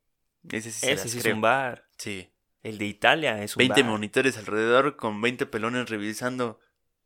Ese 0.52 0.72
sí 0.72 0.82
se 0.82 0.92
ese 0.92 1.10
sí 1.10 1.18
es 1.18 1.26
un 1.26 1.42
bar. 1.42 1.88
Sí. 1.98 2.30
El 2.62 2.78
de 2.78 2.86
Italia 2.86 3.42
es 3.42 3.56
un 3.56 3.62
20 3.62 3.82
bar. 3.82 3.92
monitores 3.92 4.38
alrededor 4.38 4.98
con 4.98 5.20
20 5.20 5.48
pelones 5.48 5.90
revisando 5.90 6.60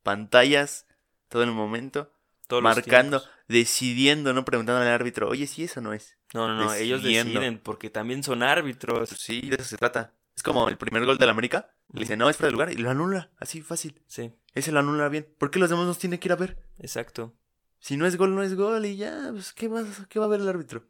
pantallas 0.06 0.86
todo 1.28 1.44
el 1.44 1.52
momento, 1.52 2.14
Todos 2.48 2.62
marcando, 2.64 3.22
decidiendo, 3.48 4.32
no 4.34 4.46
preguntando 4.46 4.82
al 4.82 4.88
árbitro, 4.88 5.28
oye, 5.28 5.48
si 5.48 5.64
eso 5.64 5.82
no 5.82 5.92
es. 5.92 6.16
No, 6.34 6.48
no, 6.48 6.56
no, 6.66 6.74
ellos 6.74 7.02
deciden 7.04 7.60
porque 7.60 7.90
también 7.90 8.24
son 8.24 8.44
árbitros. 8.44 9.10
Sí, 9.10 9.42
de 9.42 9.56
eso 9.56 9.66
se 9.66 9.78
trata. 9.78 10.14
Es 10.36 10.44
como 10.44 10.70
el 10.70 10.78
primer 10.78 11.06
gol 11.06 11.18
del 11.18 11.30
América. 11.30 11.72
Le 11.92 12.02
dice, 12.02 12.18
no, 12.18 12.30
es 12.30 12.38
fuera 12.38 12.48
de 12.48 12.52
lugar 12.54 12.72
y 12.72 12.76
lo 12.76 12.90
anula, 12.90 13.32
así 13.40 13.62
fácil. 13.62 14.02
Sí, 14.08 14.32
Ese 14.54 14.72
lo 14.72 14.80
anula 14.80 15.10
bien. 15.10 15.28
¿Por 15.38 15.50
qué 15.50 15.60
los 15.60 15.70
demás 15.70 15.86
nos 15.86 15.98
tienen 15.98 16.20
que 16.20 16.28
ir 16.28 16.34
a 16.34 16.36
ver? 16.38 16.58
exacto. 16.80 17.34
Si 17.80 17.98
no 17.98 18.06
es 18.08 18.18
gol, 18.18 18.34
no 18.34 18.42
es 18.42 18.56
gol 18.56 18.86
y 18.86 18.98
ya, 18.98 19.30
pues, 19.32 19.54
¿qué, 19.54 19.68
va, 19.68 19.84
¿qué 20.10 20.18
va 20.20 20.26
a 20.26 20.28
ver 20.30 20.42
el 20.42 20.50
árbitro? 20.50 20.84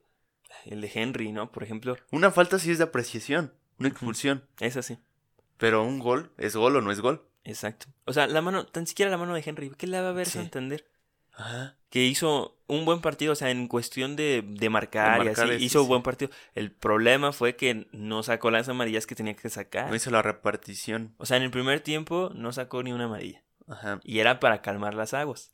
El 0.65 0.79
de 0.81 0.89
Henry, 0.93 1.31
¿no? 1.33 1.51
Por 1.51 1.63
ejemplo, 1.63 1.97
Una 2.11 2.31
falta 2.31 2.57
sí 2.57 2.71
es 2.71 2.77
de 2.77 2.85
apreciación, 2.85 3.53
una 3.79 3.89
expulsión. 3.89 4.45
es 4.59 4.77
así. 4.77 4.97
Pero 5.57 5.83
un 5.83 5.99
gol, 5.99 6.31
¿es 6.37 6.55
gol 6.55 6.75
o 6.77 6.81
no 6.81 6.91
es 6.91 7.01
gol? 7.01 7.25
Exacto. 7.45 7.85
O 8.05 8.11
sea, 8.13 8.27
la 8.27 8.41
mano, 8.41 8.65
tan 8.65 8.85
siquiera 8.87 9.09
la 9.09 9.17
mano 9.17 9.33
de 9.33 9.43
Henry, 9.45 9.69
¿qué 9.77 9.87
le 9.87 10.01
va 10.01 10.09
a 10.09 10.13
ver 10.13 10.25
Sí. 10.27 10.33
Santander? 10.39 10.85
Ajá. 11.37 11.77
que 11.89 12.03
hizo 12.05 12.57
un 12.67 12.83
buen 12.85 12.99
partido, 13.01 13.33
o 13.33 13.35
sea, 13.35 13.51
en 13.51 13.67
cuestión 13.69 14.15
de, 14.17 14.41
de 14.45 14.69
marcar, 14.69 15.19
De 15.19 15.25
marcar, 15.25 15.47
y 15.47 15.49
así, 15.51 15.59
sí, 15.59 15.65
hizo 15.65 15.81
sí. 15.83 15.87
buen 15.87 16.01
partido. 16.01 16.29
El 16.53 16.71
problema 16.71 17.31
fue 17.33 17.55
que 17.57 17.87
no 17.93 18.21
sacó 18.23 18.51
las 18.51 18.67
amarillas 18.69 19.05
que 19.07 19.15
tenía 19.15 19.33
que 19.35 19.49
sacar. 19.49 19.89
No 19.89 19.95
hizo 19.95 20.11
la 20.11 20.21
repartición. 20.21 21.13
O 21.17 21.25
sea, 21.25 21.37
en 21.37 21.43
el 21.43 21.51
primer 21.51 21.79
tiempo 21.81 22.31
no 22.35 22.51
sacó 22.53 22.83
ni 22.83 22.91
una 22.93 23.05
amarilla. 23.05 23.43
Ajá. 23.67 23.99
Y 24.03 24.19
era 24.19 24.39
para 24.41 24.61
calmar 24.61 24.93
las 24.93 25.13
aguas. 25.13 25.53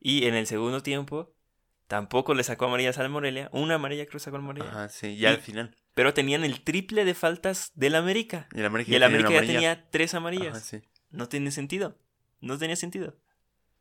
Y 0.00 0.26
en 0.26 0.34
el 0.34 0.46
segundo 0.48 0.82
tiempo 0.82 1.32
tampoco 1.88 2.34
le 2.34 2.42
sacó 2.44 2.64
amarillas 2.66 2.98
al 2.98 3.08
Morelia. 3.08 3.48
Una 3.52 3.74
amarilla 3.76 4.04
creo 4.06 4.14
que 4.14 4.20
sacó 4.20 4.36
al 4.36 4.42
Morelia. 4.42 4.68
Ajá, 4.70 4.88
sí, 4.88 5.16
ya 5.16 5.30
Y- 5.30 5.34
al 5.34 5.40
final. 5.40 5.76
Pero 5.94 6.14
tenían 6.14 6.44
el 6.44 6.62
triple 6.62 7.04
de 7.04 7.14
faltas 7.14 7.70
del 7.74 7.94
América. 7.94 8.48
Y 8.52 8.58
el 8.60 8.66
América, 8.66 8.90
Y 8.90 8.94
el 8.96 9.00
ya 9.00 9.06
tenía 9.08 9.20
América 9.26 9.40
ya 9.40 9.52
tenía 9.52 9.90
tres 9.90 10.14
amarillas. 10.14 10.56
Ajá, 10.56 10.60
sí. 10.60 10.82
No 11.16 11.28
tiene 11.28 11.50
sentido. 11.50 11.96
No 12.40 12.58
tenía 12.58 12.76
sentido. 12.76 13.16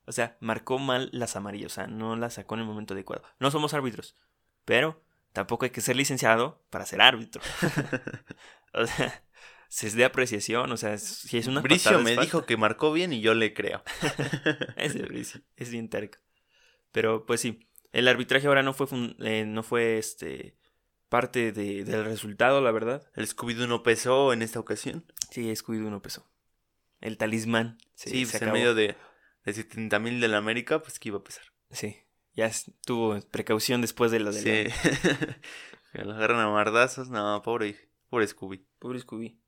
O 0.06 0.12
sea, 0.12 0.38
marcó 0.40 0.80
mal 0.80 1.10
las 1.12 1.36
amarillas. 1.36 1.72
O 1.72 1.76
sea, 1.76 1.88
no 1.88 2.16
las 2.16 2.36
sacó 2.36 2.56
en 2.56 2.62
el 2.62 2.68
momento 2.68 2.94
adecuado. 2.94 3.24
No 3.40 3.52
somos 3.52 3.74
árbitros. 3.74 4.16
Pero 4.64 5.04
tampoco 5.34 5.66
hay 5.66 5.72
que 5.72 5.82
ser 5.82 5.96
licenciado 5.96 6.64
para 6.70 6.86
ser 6.86 7.02
árbitro. 7.02 7.42
o 8.74 8.86
sea, 8.86 9.24
si 9.68 9.88
es 9.88 9.96
de 9.96 10.06
apreciación. 10.06 10.72
O 10.72 10.78
sea, 10.78 10.98
si 10.98 11.38
es 11.38 11.48
una 11.48 11.62
Bricio 11.62 12.00
me 12.00 12.16
dijo 12.18 12.46
que 12.46 12.58
marcó 12.58 12.92
bien 12.94 13.14
y 13.14 13.22
yo 13.22 13.34
le 13.34 13.54
creo. 13.54 13.84
Ese 14.78 15.04
Bricio, 15.04 15.42
es 15.56 15.70
bien 15.70 15.90
terco. 15.90 16.18
Pero 16.92 17.26
pues 17.26 17.42
sí, 17.42 17.68
el 17.92 18.08
arbitraje 18.08 18.48
ahora 18.48 18.64
no 18.64 18.74
fue, 18.74 18.88
eh, 19.20 19.46
no 19.46 19.64
fue 19.64 19.98
este 19.98 20.56
parte 21.10 21.52
de- 21.52 21.84
del 21.84 22.06
resultado, 22.06 22.62
la 22.62 22.72
verdad. 22.72 23.10
El 23.16 23.28
Scooby-Doo 23.28 23.68
no 23.68 23.84
pesó 23.84 24.34
en 24.34 24.42
esta 24.42 24.60
ocasión. 24.60 25.06
Sí, 25.30 25.50
Scooby-Doo 25.52 25.90
no 25.90 26.02
pesó. 26.02 26.26
El 27.06 27.18
talismán. 27.18 27.78
Sí, 27.94 28.26
se 28.26 28.32
pues 28.40 28.42
en 28.42 28.52
medio 28.52 28.74
de, 28.74 28.96
de 29.46 29.54
70 29.54 30.00
mil 30.00 30.20
de 30.20 30.28
la 30.28 30.38
América, 30.38 30.82
pues 30.82 31.00
que 31.00 31.10
iba 31.10 31.20
a 31.20 31.24
pesar. 31.24 31.44
Sí, 31.72 31.98
ya 32.34 32.52
tuvo 32.86 33.20
precaución 33.32 33.82
después 33.82 34.12
de 34.12 34.20
lo 34.20 34.32
de 34.32 34.72
Sí. 34.74 34.90
lo 36.04 36.14
agarran 36.14 36.40
a 36.40 36.50
mardazos. 36.50 37.10
No, 37.10 37.42
pobre, 37.44 37.90
pobre 38.10 38.28
Scooby. 38.28 38.66
Pobre 38.80 39.00
Scooby. 39.00 39.40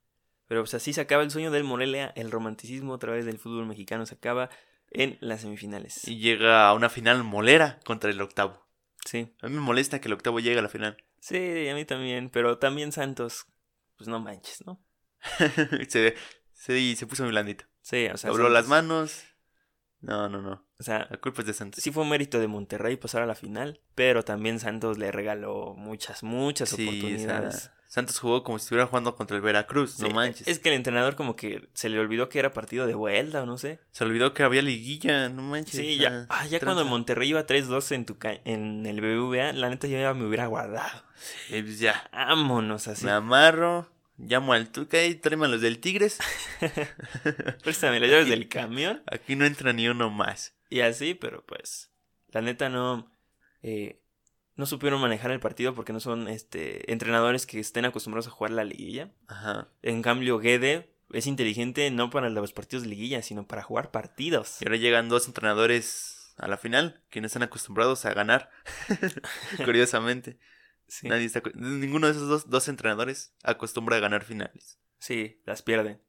Pero 0.48 0.62
pues 0.62 0.74
así 0.76 0.94
se 0.94 1.02
acaba 1.02 1.24
el 1.24 1.32
sueño 1.32 1.52
del 1.52 1.64
Morelia, 1.66 2.14
el 2.16 2.32
romanticismo 2.32 2.94
a 2.94 3.00
través 3.00 3.26
del 3.26 3.38
fútbol 3.38 3.66
mexicano 3.66 4.06
se 4.06 4.16
acaba 4.16 4.50
en 4.92 5.18
las 5.20 5.42
semifinales. 5.42 6.08
Y 6.08 6.20
llega 6.20 6.68
a 6.70 6.74
una 6.74 6.90
final 6.90 7.24
molera 7.24 7.80
contra 7.84 8.10
el 8.10 8.22
octavo. 8.22 8.66
Sí, 9.06 9.34
A 9.42 9.48
mí 9.48 9.56
me 9.56 9.62
molesta 9.62 10.00
que 10.00 10.08
el 10.08 10.14
octavo 10.14 10.40
llegue 10.40 10.60
a 10.60 10.62
la 10.62 10.70
final. 10.70 10.98
sí, 11.20 11.68
a 11.68 11.76
mí 11.76 11.86
también, 11.86 12.30
pero 12.30 12.58
también 12.58 12.92
Santos, 12.92 13.48
pues 13.98 14.08
no 14.08 14.20
manches, 14.20 14.66
¿no? 14.66 14.82
se, 15.90 16.16
se, 16.58 16.96
se 16.96 17.08
puso 17.08 17.24
muy 17.24 17.32
blandito. 17.32 17.66
Sí, 17.82 18.08
o 18.14 18.18
sea, 18.18 18.30
Dobló 18.32 18.50
las 18.50 18.68
manos. 18.68 19.24
No, 20.02 20.30
no, 20.30 20.42
no. 20.42 20.64
O 20.80 20.84
sea, 20.84 21.08
La 21.10 21.18
culpa 21.18 21.42
es 21.42 21.48
de 21.48 21.54
Santos. 21.54 21.84
sí 21.84 21.92
fue 21.92 22.04
un 22.04 22.10
mérito 22.10 22.40
de 22.40 22.48
Monterrey 22.48 22.98
pasar 22.98 23.24
a 23.24 23.26
la 23.26 23.34
final, 23.36 23.82
pero 23.96 24.24
también 24.24 24.60
Santos 24.60 24.98
le 24.98 25.12
regaló 25.12 25.74
muchas, 25.76 26.22
muchas 26.24 26.70
Sí, 26.70 26.76
o 26.76 26.78
sea, 26.78 26.88
oportunidades. 26.88 27.72
Santos 27.88 28.20
jugó 28.20 28.44
como 28.44 28.60
si 28.60 28.64
estuviera 28.66 28.86
jugando 28.86 29.16
contra 29.16 29.38
el 29.38 29.42
Veracruz, 29.42 29.98
no 30.00 30.08
Sí, 30.10 30.14
manches. 30.14 30.48
Es 30.48 30.60
que 30.60 30.70
el 30.70 30.76
entrenador 30.76 31.16
como 31.16 31.36
que 31.36 31.70
se 31.74 31.88
le 31.90 31.98
olvidó 32.00 32.28
que 32.30 32.38
era 32.38 32.52
partido 32.54 32.86
de 32.86 32.94
vuelta 32.96 33.42
o 33.42 33.46
no 33.46 33.58
sé. 33.58 33.80
Se 33.92 34.04
olvidó 34.04 34.34
que 34.34 34.44
había 34.44 34.62
liguilla, 34.62 35.30
no 35.30 35.42
manches. 35.42 35.80
Sí, 35.80 35.98
ya, 35.98 36.28
ah, 36.30 36.46
ya 36.48 36.60
cuando 36.60 36.84
Monterrey 36.86 37.30
iba 37.30 37.46
3-2 37.48 37.92
en, 37.94 38.06
tu 38.06 38.18
ca- 38.20 38.42
en 38.44 38.86
el 38.86 39.00
BBVA, 39.02 39.54
la 39.54 39.70
neta 39.70 39.88
yo 39.88 39.98
ya 39.98 40.14
me 40.14 40.26
hubiera 40.28 40.46
guardado. 40.48 41.02
Sí, 41.16 41.62
pues 41.64 41.80
ya, 41.80 42.08
Vámonos 42.12 42.88
así. 42.90 43.06
me 43.06 43.12
amarro, 43.12 43.90
llamo 44.18 44.54
al 44.54 44.72
Tuca 44.72 45.04
y 45.04 45.16
tráeme 45.16 45.46
a 45.46 45.50
los 45.50 45.62
del 45.62 45.80
Tigres. 45.80 46.20
Préstame 47.64 48.00
las 48.00 48.10
llaves 48.10 48.30
del 48.30 48.48
camión. 48.50 49.04
Aquí 49.12 49.36
no 49.36 49.46
entra 49.46 49.74
ni 49.74 49.88
uno 49.88 50.10
más. 50.10 50.56
Y 50.70 50.82
así, 50.82 51.14
pero 51.14 51.46
pues, 51.46 51.92
la 52.30 52.42
neta 52.42 52.70
no, 52.70 53.12
eh, 53.62 54.02
no 54.56 54.66
supieron 54.66 55.00
manejar 55.00 55.32
el 55.32 55.40
partido 55.40 55.74
porque 55.74 55.94
no 55.94 56.00
son 56.00 56.28
este 56.28 56.92
entrenadores 56.92 57.46
que 57.46 57.60
estén 57.60 57.86
acostumbrados 57.86 58.28
a 58.28 58.32
jugar 58.32 58.52
la 58.52 58.64
liguilla. 58.64 59.12
Ajá. 59.28 59.70
En 59.82 60.02
cambio, 60.02 60.40
Guede 60.40 60.94
es 61.12 61.28
inteligente 61.28 61.90
no 61.92 62.10
para 62.10 62.30
los 62.30 62.54
partidos 62.54 62.84
de 62.84 62.90
liguilla, 62.90 63.22
sino 63.22 63.48
para 63.48 63.64
jugar 63.64 63.92
partidos. 63.92 64.62
Y 64.62 64.66
ahora 64.66 64.78
llegan 64.78 65.10
dos 65.10 65.28
entrenadores 65.28 66.34
a 66.38 66.48
la 66.48 66.58
final 66.58 67.02
que 67.10 67.22
no 67.22 67.28
están 67.28 67.44
acostumbrados 67.44 68.06
a 68.06 68.14
ganar. 68.14 68.50
Curiosamente. 69.64 70.38
Sí, 70.88 71.08
Nadie 71.08 71.26
está, 71.26 71.42
ninguno 71.56 72.08
de 72.08 72.14
esos 72.14 72.30
dos, 72.30 72.50
dos 72.50 72.68
entrenadores 72.70 73.34
acostumbra 73.44 73.98
a 73.98 74.00
ganar 74.00 74.24
finales. 74.24 74.80
sí, 75.00 75.42
las 75.46 75.62
pierden. 75.62 76.02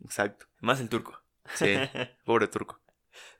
Exacto. 0.00 0.46
Más 0.60 0.80
el 0.80 0.88
turco. 0.88 1.22
Sí, 1.54 1.66
pobre 2.24 2.48
turco. 2.48 2.80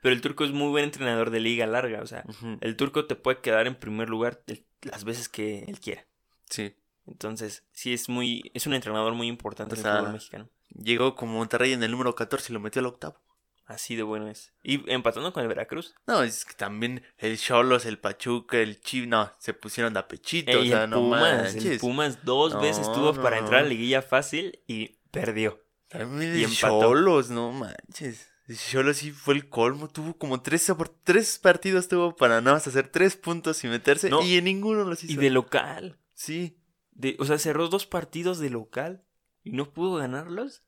Pero 0.01 0.15
el 0.15 0.21
turco 0.21 0.45
es 0.45 0.53
muy 0.53 0.69
buen 0.69 0.85
entrenador 0.85 1.31
de 1.31 1.41
liga 1.41 1.67
larga, 1.67 2.01
o 2.01 2.07
sea, 2.07 2.25
el 2.61 2.77
turco 2.77 3.07
te 3.07 3.15
puede 3.15 3.41
quedar 3.41 3.67
en 3.67 3.75
primer 3.75 4.09
lugar 4.09 4.43
las 4.83 5.05
veces 5.05 5.29
que 5.29 5.65
él 5.65 5.81
quiera. 5.81 6.07
Sí. 6.49 6.75
Entonces, 7.07 7.65
sí 7.73 7.93
es 7.93 8.09
muy, 8.09 8.51
es 8.55 8.67
un 8.67 8.75
entrenador 8.75 9.15
muy 9.15 9.29
importante 9.29 9.75
O 9.75 9.79
en 9.79 9.87
el 9.87 9.99
fútbol 9.99 10.13
mexicano. 10.13 10.51
Llegó 10.71 11.15
como 11.15 11.35
Monterrey 11.35 11.73
en 11.73 11.83
el 11.83 11.91
número 11.91 12.15
14 12.15 12.53
y 12.53 12.55
lo 12.55 12.61
metió 12.61 12.81
al 12.81 12.87
octavo. 12.87 13.21
Así 13.67 13.97
de 13.97 14.05
bueno 14.05 14.29
es. 14.29 14.53
Y 14.63 14.89
empatando 14.91 15.33
con 15.33 15.43
el 15.43 15.49
Veracruz. 15.49 15.95
No, 16.07 16.23
es 16.23 16.45
que 16.45 16.55
también 16.55 17.03
el 17.19 17.37
Cholos, 17.37 17.85
el 17.85 17.99
Pachuca, 17.99 18.59
el 18.59 18.81
Chiv, 18.81 19.09
no, 19.09 19.33
se 19.39 19.55
pusieron 19.55 19.93
de 19.93 19.99
apechito, 19.99 20.57
o 20.59 20.63
Ey, 20.63 20.69
sea, 20.69 20.85
el 20.85 20.91
no 20.91 20.97
Pumas, 21.01 21.55
el. 21.57 21.79
Pumas 21.81 22.25
dos 22.25 22.55
No, 22.55 22.61
veces 22.61 22.91
tuvo 22.93 23.13
no, 23.13 23.23
para 23.23 23.39
entrar 23.39 23.61
a 23.61 23.63
la 23.65 23.69
liguilla 23.69 24.03
fácil 24.03 24.61
y 24.69 24.99
perdió. 25.11 25.61
También 25.89 26.37
y 26.39 26.45
el. 26.45 26.51
Cholos, 26.55 27.31
no 27.31 27.51
manches. 27.51 28.29
El 28.47 28.57
Cholos 28.57 28.99
sí 28.99 29.11
fue 29.11 29.35
el 29.35 29.49
colmo, 29.49 29.89
tuvo 29.89 30.17
como 30.17 30.41
tres, 30.41 30.73
tres 31.03 31.39
partidos 31.41 31.89
tuvo 31.89 32.15
para 32.15 32.41
nada 32.41 32.55
más 32.57 32.69
hacer 32.69 32.87
tres 32.89 33.17
puntos 33.17 33.65
y 33.65 33.67
meterse 33.67 34.09
No, 34.09 34.23
y 34.23 34.37
en 34.37 34.45
ninguno 34.45 34.85
los 34.85 35.03
hizo. 35.03 35.13
Y 35.13 35.17
de 35.17 35.31
local. 35.31 35.99
Sí, 36.15 36.57
De, 36.93 37.17
o 37.19 37.25
sea, 37.25 37.39
cerró 37.39 37.67
dos 37.67 37.87
partidos 37.87 38.39
de 38.39 38.51
local 38.51 39.03
y 39.43 39.51
no 39.51 39.73
pudo 39.73 39.97
ganarlos. 39.97 40.63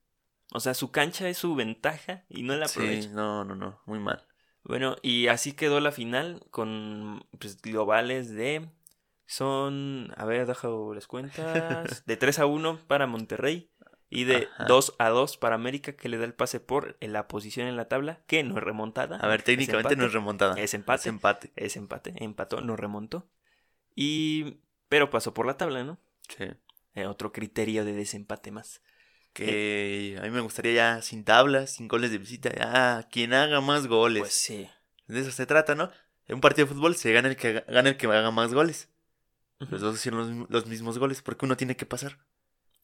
O 0.53 0.61
sea, 0.61 0.75
su 0.75 0.91
cancha 0.91 1.29
es 1.29 1.39
su 1.39 1.55
ventaja 1.55 2.25
y 2.29 2.43
no 2.43 2.57
la 2.57 2.67
aprovecha. 2.67 3.09
sí, 3.09 3.15
no, 3.15 3.45
no, 3.45 3.55
no, 3.55 3.81
muy 3.87 3.99
mal. 3.99 4.27
Bueno, 4.65 4.97
y 5.03 5.29
así 5.29 5.53
quedó 5.53 5.81
la 5.81 5.93
final 5.93 6.45
con 6.51 7.27
pues, 7.39 7.61
globales 7.61 8.31
de... 8.31 8.69
Son, 9.27 10.13
a 10.17 10.25
ver, 10.25 10.47
dejo 10.47 10.95
las 10.95 11.07
cuentas. 11.07 12.03
De 12.07 12.17
3 12.17 12.39
a 12.39 12.47
1 12.47 12.81
para 12.87 13.07
Monterrey 13.07 13.71
y 14.11 14.25
de 14.25 14.49
Ajá. 14.55 14.65
2 14.65 14.95
a 14.99 15.11
2 15.11 15.37
para 15.37 15.55
América 15.55 15.93
que 15.93 16.09
le 16.09 16.17
da 16.17 16.25
el 16.25 16.33
pase 16.33 16.61
por 16.61 16.97
la 17.01 17.29
posición 17.29 17.69
en 17.69 17.77
la 17.77 17.89
tabla, 17.89 18.21
que 18.27 18.43
no 18.43 18.57
es 18.57 18.65
remontada. 18.65 19.19
A 19.19 19.29
ver, 19.29 19.41
es 19.41 19.45
técnicamente 19.45 19.97
no 19.97 20.07
es 20.07 20.15
remontada. 20.15 20.59
Es 20.59 20.73
empate. 20.73 21.01
Es 21.01 21.07
empate. 21.07 21.53
Es 21.57 21.77
empate, 21.77 22.15
empató, 22.17 22.61
no 22.63 22.77
remontó. 22.77 23.29
Y... 23.95 24.61
Pero 24.89 25.11
pasó 25.11 25.35
por 25.35 25.45
la 25.45 25.59
tabla, 25.59 25.85
¿no? 25.85 25.99
Sí. 26.29 26.45
eh, 26.95 27.07
otro 27.07 27.31
criterio 27.31 27.85
de 27.85 27.93
desempate 27.93 28.51
más. 28.51 28.81
Que 29.33 30.17
a 30.21 30.23
mí 30.25 30.31
me 30.31 30.41
gustaría 30.41 30.73
ya 30.73 31.03
sin 31.03 31.25
tablas, 31.25 31.71
sin 31.71 31.87
goles 31.89 32.11
de 32.11 32.19
visita, 32.19 32.51
ya 32.55 33.07
quien 33.11 33.33
haga 33.35 33.61
más 33.61 33.87
goles. 33.87 34.21
Pues 34.23 34.33
sí. 34.35 34.69
De 35.07 35.21
eso 35.21 35.31
se 35.31 35.47
trata, 35.47 35.75
¿no? 35.75 35.91
En 36.27 36.37
un 36.37 36.41
partido 36.41 36.67
de 36.67 36.75
fútbol 36.75 36.97
se 36.97 37.13
gana 37.13 37.29
el 37.29 37.37
que 37.37 37.49
haga- 37.49 37.65
gana 37.69 37.89
el 37.91 37.97
que 37.97 38.07
haga 38.07 38.31
más 38.31 38.53
goles. 38.53 38.89
Los 39.61 39.81
dos 39.81 39.97
hicieron 39.97 40.41
los, 40.41 40.51
los 40.51 40.67
mismos 40.67 40.99
goles, 40.99 41.23
porque 41.23 41.45
uno 41.47 41.57
tiene 41.57 41.77
que 41.77 41.87
pasar. 41.87 42.19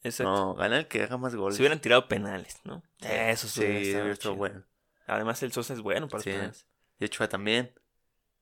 Exacto. 0.02 0.32
No, 0.32 0.54
gana 0.54 0.78
el 0.78 0.88
que 0.88 1.02
haga 1.02 1.16
más 1.16 1.34
goles. 1.34 1.56
Se 1.56 1.62
hubieran 1.62 1.80
tirado 1.80 2.08
penales, 2.08 2.58
¿no? 2.64 2.82
Eso 3.00 3.48
sí, 3.48 3.60
hubiera 3.62 4.12
estado 4.12 4.34
bueno. 4.36 4.64
Además, 5.06 5.42
el 5.42 5.52
Sosa 5.52 5.74
es 5.74 5.80
bueno 5.80 6.08
para 6.08 6.22
Sí. 6.22 6.30
los 6.30 6.36
penales. 6.38 6.66
Y 6.98 7.04
Ochoa 7.04 7.28
también. 7.28 7.72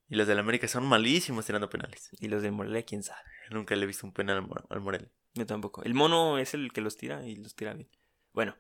Y 0.09 0.16
los 0.16 0.26
del 0.26 0.38
América 0.38 0.68
son 0.68 0.85
malísimos 0.87 1.47
tirando 1.47 1.68
penales. 1.71 2.11
Y 2.21 2.28
los 2.28 2.42
de 2.42 2.50
Morelia, 2.50 2.82
quién 2.85 3.02
sabe. 3.02 3.21
Nunca 3.50 3.75
le 3.76 3.85
he 3.85 3.87
visto 3.87 4.06
un 4.06 4.12
penal 4.12 4.47
al 4.71 4.80
Morelia. 4.80 5.09
Yo 5.34 5.46
tampoco. 5.46 5.82
El 5.84 5.94
mono 5.94 6.38
es 6.38 6.54
el 6.54 6.72
que 6.72 6.80
los 6.80 6.96
tira 6.96 7.26
y 7.26 7.36
los 7.36 7.54
tira 7.54 7.72
bien. 7.74 7.88
Bueno, 8.32 8.56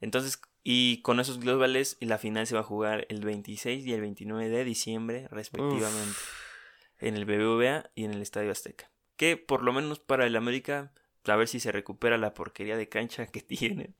entonces, 0.00 0.40
y 0.62 1.02
con 1.02 1.20
esos 1.20 1.38
globales, 1.40 1.96
la 2.00 2.18
final 2.18 2.46
se 2.46 2.54
va 2.54 2.60
a 2.60 2.64
jugar 2.64 3.06
el 3.10 3.20
26 3.24 3.84
y 3.86 3.92
el 3.92 4.00
29 4.00 4.48
de 4.48 4.64
diciembre, 4.64 5.28
respectivamente, 5.30 6.18
en 6.98 7.16
el 7.16 7.24
BBVA 7.24 7.90
y 7.94 8.04
en 8.04 8.12
el 8.14 8.22
Estadio 8.22 8.50
Azteca. 8.50 8.90
Que 9.16 9.36
por 9.36 9.62
lo 9.62 9.72
menos 9.72 9.98
para 10.00 10.26
el 10.26 10.36
América, 10.36 10.92
a 11.26 11.36
ver 11.36 11.48
si 11.48 11.60
se 11.60 11.72
recupera 11.72 12.18
la 12.18 12.34
porquería 12.34 12.76
de 12.76 12.88
cancha 12.88 13.26
que 13.26 13.40
tienen. 13.42 13.94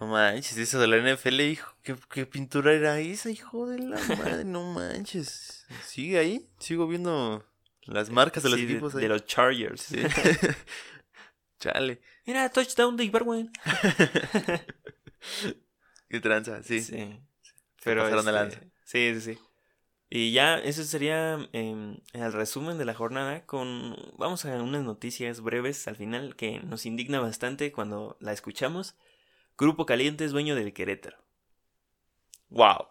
No 0.00 0.08
manches, 0.08 0.56
eso 0.58 0.80
de 0.80 0.88
la 0.88 0.96
NFL, 0.98 1.40
hijo. 1.40 1.76
¿Qué, 1.82 1.94
qué 2.10 2.26
pintura 2.26 2.72
era 2.72 2.98
esa, 2.98 3.30
hijo 3.30 3.66
de 3.68 3.78
la 3.78 3.98
madre? 4.16 4.44
No 4.44 4.72
manches. 4.72 5.66
¿Sigue 5.86 6.18
ahí? 6.18 6.48
Sigo 6.58 6.88
viendo 6.88 7.44
las 7.82 8.10
marcas 8.10 8.42
de 8.42 8.50
los 8.50 8.58
Sí, 8.58 8.64
equipos 8.64 8.94
ahí. 8.96 9.02
de 9.02 9.08
los 9.08 9.24
Chargers. 9.24 9.82
Sí. 9.82 10.02
Chale. 11.64 12.00
Mira, 12.26 12.50
touchdown 12.50 12.96
de 12.96 13.04
Ibarwen. 13.04 13.50
Qué 16.10 16.20
tranza, 16.20 16.62
sí. 16.62 16.82
Sí. 16.82 17.18
Se 17.78 17.96
pasaron 17.96 18.26
de 18.26 18.30
este, 18.30 18.32
lanza. 18.32 18.60
Sí, 18.84 19.14
sí, 19.14 19.20
sí. 19.20 19.38
Y 20.10 20.32
ya, 20.32 20.58
eso 20.58 20.84
sería 20.84 21.48
em, 21.52 21.96
el 22.12 22.32
resumen 22.34 22.76
de 22.76 22.84
la 22.84 22.92
jornada 22.92 23.46
con, 23.46 23.96
vamos 24.18 24.44
a 24.44 24.62
unas 24.62 24.82
noticias 24.82 25.40
breves 25.40 25.88
al 25.88 25.96
final 25.96 26.36
que 26.36 26.60
nos 26.60 26.84
indigna 26.84 27.20
bastante 27.20 27.72
cuando 27.72 28.18
la 28.20 28.32
escuchamos. 28.32 28.94
Grupo 29.56 29.86
Caliente 29.86 30.26
es 30.26 30.32
dueño 30.32 30.54
del 30.54 30.74
Querétaro. 30.74 31.16
Wow. 32.50 32.88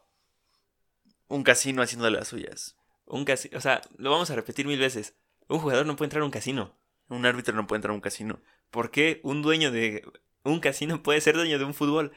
Un 1.28 1.44
casino 1.44 1.84
haciendo 1.84 2.06
de 2.06 2.12
las 2.12 2.28
suyas. 2.28 2.76
Un 3.06 3.24
casino, 3.24 3.56
o 3.56 3.62
sea, 3.62 3.82
lo 3.98 4.10
vamos 4.10 4.32
a 4.32 4.36
repetir 4.36 4.66
mil 4.66 4.80
veces. 4.80 5.14
Un 5.48 5.60
jugador 5.60 5.86
no 5.86 5.96
puede 5.96 6.08
entrar 6.08 6.24
a 6.24 6.26
un 6.26 6.32
casino. 6.32 6.76
Un 7.08 7.28
árbitro 7.28 7.54
no 7.54 7.68
puede 7.68 7.78
entrar 7.78 7.92
a 7.92 7.96
un 7.96 8.02
casino. 8.02 8.40
¿Por 8.74 8.90
qué 8.90 9.20
un 9.24 9.44
dueño 9.44 9.72
de 9.72 10.04
un 10.44 10.60
casino 10.60 11.04
puede 11.04 11.22
ser 11.22 11.36
dueño 11.36 11.60
de 11.60 11.64
un 11.64 11.76
fútbol, 11.76 12.12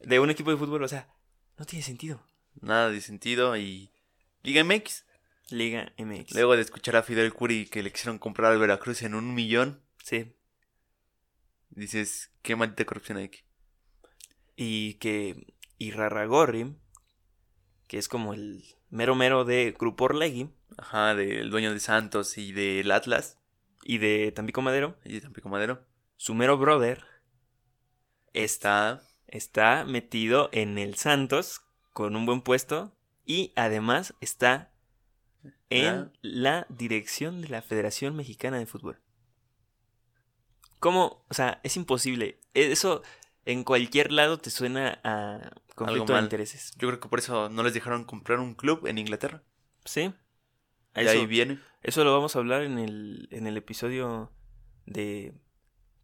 de 0.00 0.18
un 0.18 0.28
equipo 0.28 0.50
de 0.50 0.56
fútbol? 0.56 0.82
O 0.82 0.88
sea, 0.88 1.08
no 1.56 1.64
tiene 1.64 1.84
sentido. 1.84 2.20
Nada 2.60 2.90
de 2.90 3.00
sentido 3.00 3.56
y... 3.56 3.92
Liga 4.42 4.64
MX. 4.64 5.04
Liga 5.50 5.92
MX. 5.98 6.34
Luego 6.34 6.56
de 6.56 6.62
escuchar 6.62 6.96
a 6.96 7.04
Fidel 7.04 7.32
Curi 7.32 7.66
que 7.66 7.84
le 7.84 7.92
quisieron 7.92 8.18
comprar 8.18 8.50
al 8.50 8.58
Veracruz 8.58 9.02
en 9.02 9.14
un 9.14 9.34
millón, 9.34 9.84
Sí. 10.02 10.32
dices, 11.68 12.32
qué 12.42 12.56
maldita 12.56 12.84
corrupción 12.84 13.18
hay 13.18 13.26
aquí. 13.26 13.42
y 14.56 14.94
que 14.94 15.54
Irarragorri, 15.78 16.74
que 17.86 17.98
es 17.98 18.08
como 18.08 18.34
el 18.34 18.64
mero 18.90 19.14
mero 19.14 19.44
de 19.44 19.76
Grupo 19.78 20.06
Orlegui 20.06 20.50
Ajá, 20.76 21.14
del 21.14 21.50
dueño 21.50 21.72
de 21.72 21.78
Santos 21.78 22.36
y 22.36 22.50
del 22.50 22.90
Atlas 22.90 23.38
y 23.84 23.98
de 23.98 24.32
Tampico 24.32 24.60
Madero, 24.60 24.98
y 25.04 25.12
de 25.14 25.20
Tampico 25.20 25.48
Madero. 25.48 25.86
Su 26.20 26.34
mero 26.34 26.58
brother 26.58 27.02
está, 28.34 29.02
Está 29.26 29.86
metido 29.86 30.50
en 30.52 30.76
el 30.76 30.96
Santos 30.96 31.62
con 31.94 32.14
un 32.14 32.26
buen 32.26 32.42
puesto 32.42 32.92
y 33.24 33.54
además 33.56 34.12
está 34.20 34.70
en 35.70 35.94
Ah. 35.94 36.12
la 36.20 36.66
dirección 36.68 37.40
de 37.40 37.48
la 37.48 37.62
Federación 37.62 38.16
Mexicana 38.16 38.58
de 38.58 38.66
Fútbol. 38.66 39.00
¿Cómo? 40.78 41.24
O 41.30 41.34
sea, 41.34 41.60
es 41.62 41.76
imposible. 41.76 42.38
Eso 42.52 43.02
en 43.46 43.64
cualquier 43.64 44.12
lado 44.12 44.36
te 44.36 44.50
suena 44.50 45.00
a 45.04 45.52
conflicto 45.74 46.12
de 46.12 46.20
intereses. 46.20 46.72
Yo 46.76 46.88
creo 46.88 47.00
que 47.00 47.08
por 47.08 47.20
eso 47.20 47.48
no 47.48 47.62
les 47.62 47.72
dejaron 47.72 48.04
comprar 48.04 48.40
un 48.40 48.54
club 48.54 48.86
en 48.86 48.98
Inglaterra. 48.98 49.42
¿Sí? 49.86 50.12
De 50.94 51.08
ahí 51.08 51.24
viene. 51.24 51.60
Eso 51.82 52.04
lo 52.04 52.12
vamos 52.12 52.36
a 52.36 52.40
hablar 52.40 52.62
en 52.64 52.78
el, 52.78 53.28
en 53.30 53.46
el 53.46 53.56
episodio 53.56 54.30
de 54.84 55.32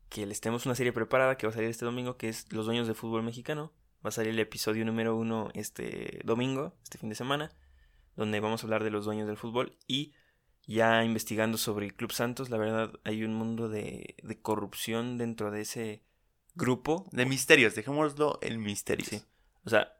que 0.09 0.27
les 0.27 0.41
tenemos 0.41 0.67
una 0.67 0.75
serie 0.75 0.93
preparada 0.93 1.37
que 1.37 1.47
va 1.47 1.51
a 1.51 1.55
salir 1.55 1.71
este 1.71 1.85
domingo, 1.85 2.17
que 2.17 2.29
es 2.29 2.53
Los 2.53 2.67
Dueños 2.67 2.87
del 2.87 2.97
Fútbol 2.97 3.23
Mexicano. 3.23 3.73
Va 4.05 4.09
a 4.09 4.13
salir 4.13 4.31
el 4.31 4.39
episodio 4.39 4.85
número 4.85 5.17
uno 5.17 5.51
este 5.55 6.21
domingo, 6.25 6.75
este 6.85 6.99
fin 6.99 7.09
de 7.09 7.15
semana, 7.15 7.51
donde 8.15 8.41
vamos 8.41 8.63
a 8.63 8.67
hablar 8.67 8.85
de 8.85 8.91
los 8.91 9.05
dueños 9.05 9.27
del 9.27 9.37
fútbol 9.37 9.77
y 9.89 10.15
ya 10.67 11.05
investigando 11.05 11.59
sobre 11.59 11.87
el 11.87 11.95
Club 11.95 12.13
Santos, 12.13 12.51
la 12.51 12.57
verdad 12.57 12.93
hay 13.05 13.25
un 13.25 13.35
mundo 13.35 13.69
de, 13.69 14.17
de 14.23 14.41
corrupción 14.41 15.17
dentro 15.17 15.51
de 15.51 15.63
ese 15.63 16.03
grupo. 16.55 17.09
De 17.13 17.27
misterios, 17.27 17.75
dejémoslo 17.75 18.39
en 18.43 18.61
misterios. 18.61 19.09
Sí. 19.09 19.23
O 19.65 19.71
sea, 19.71 19.97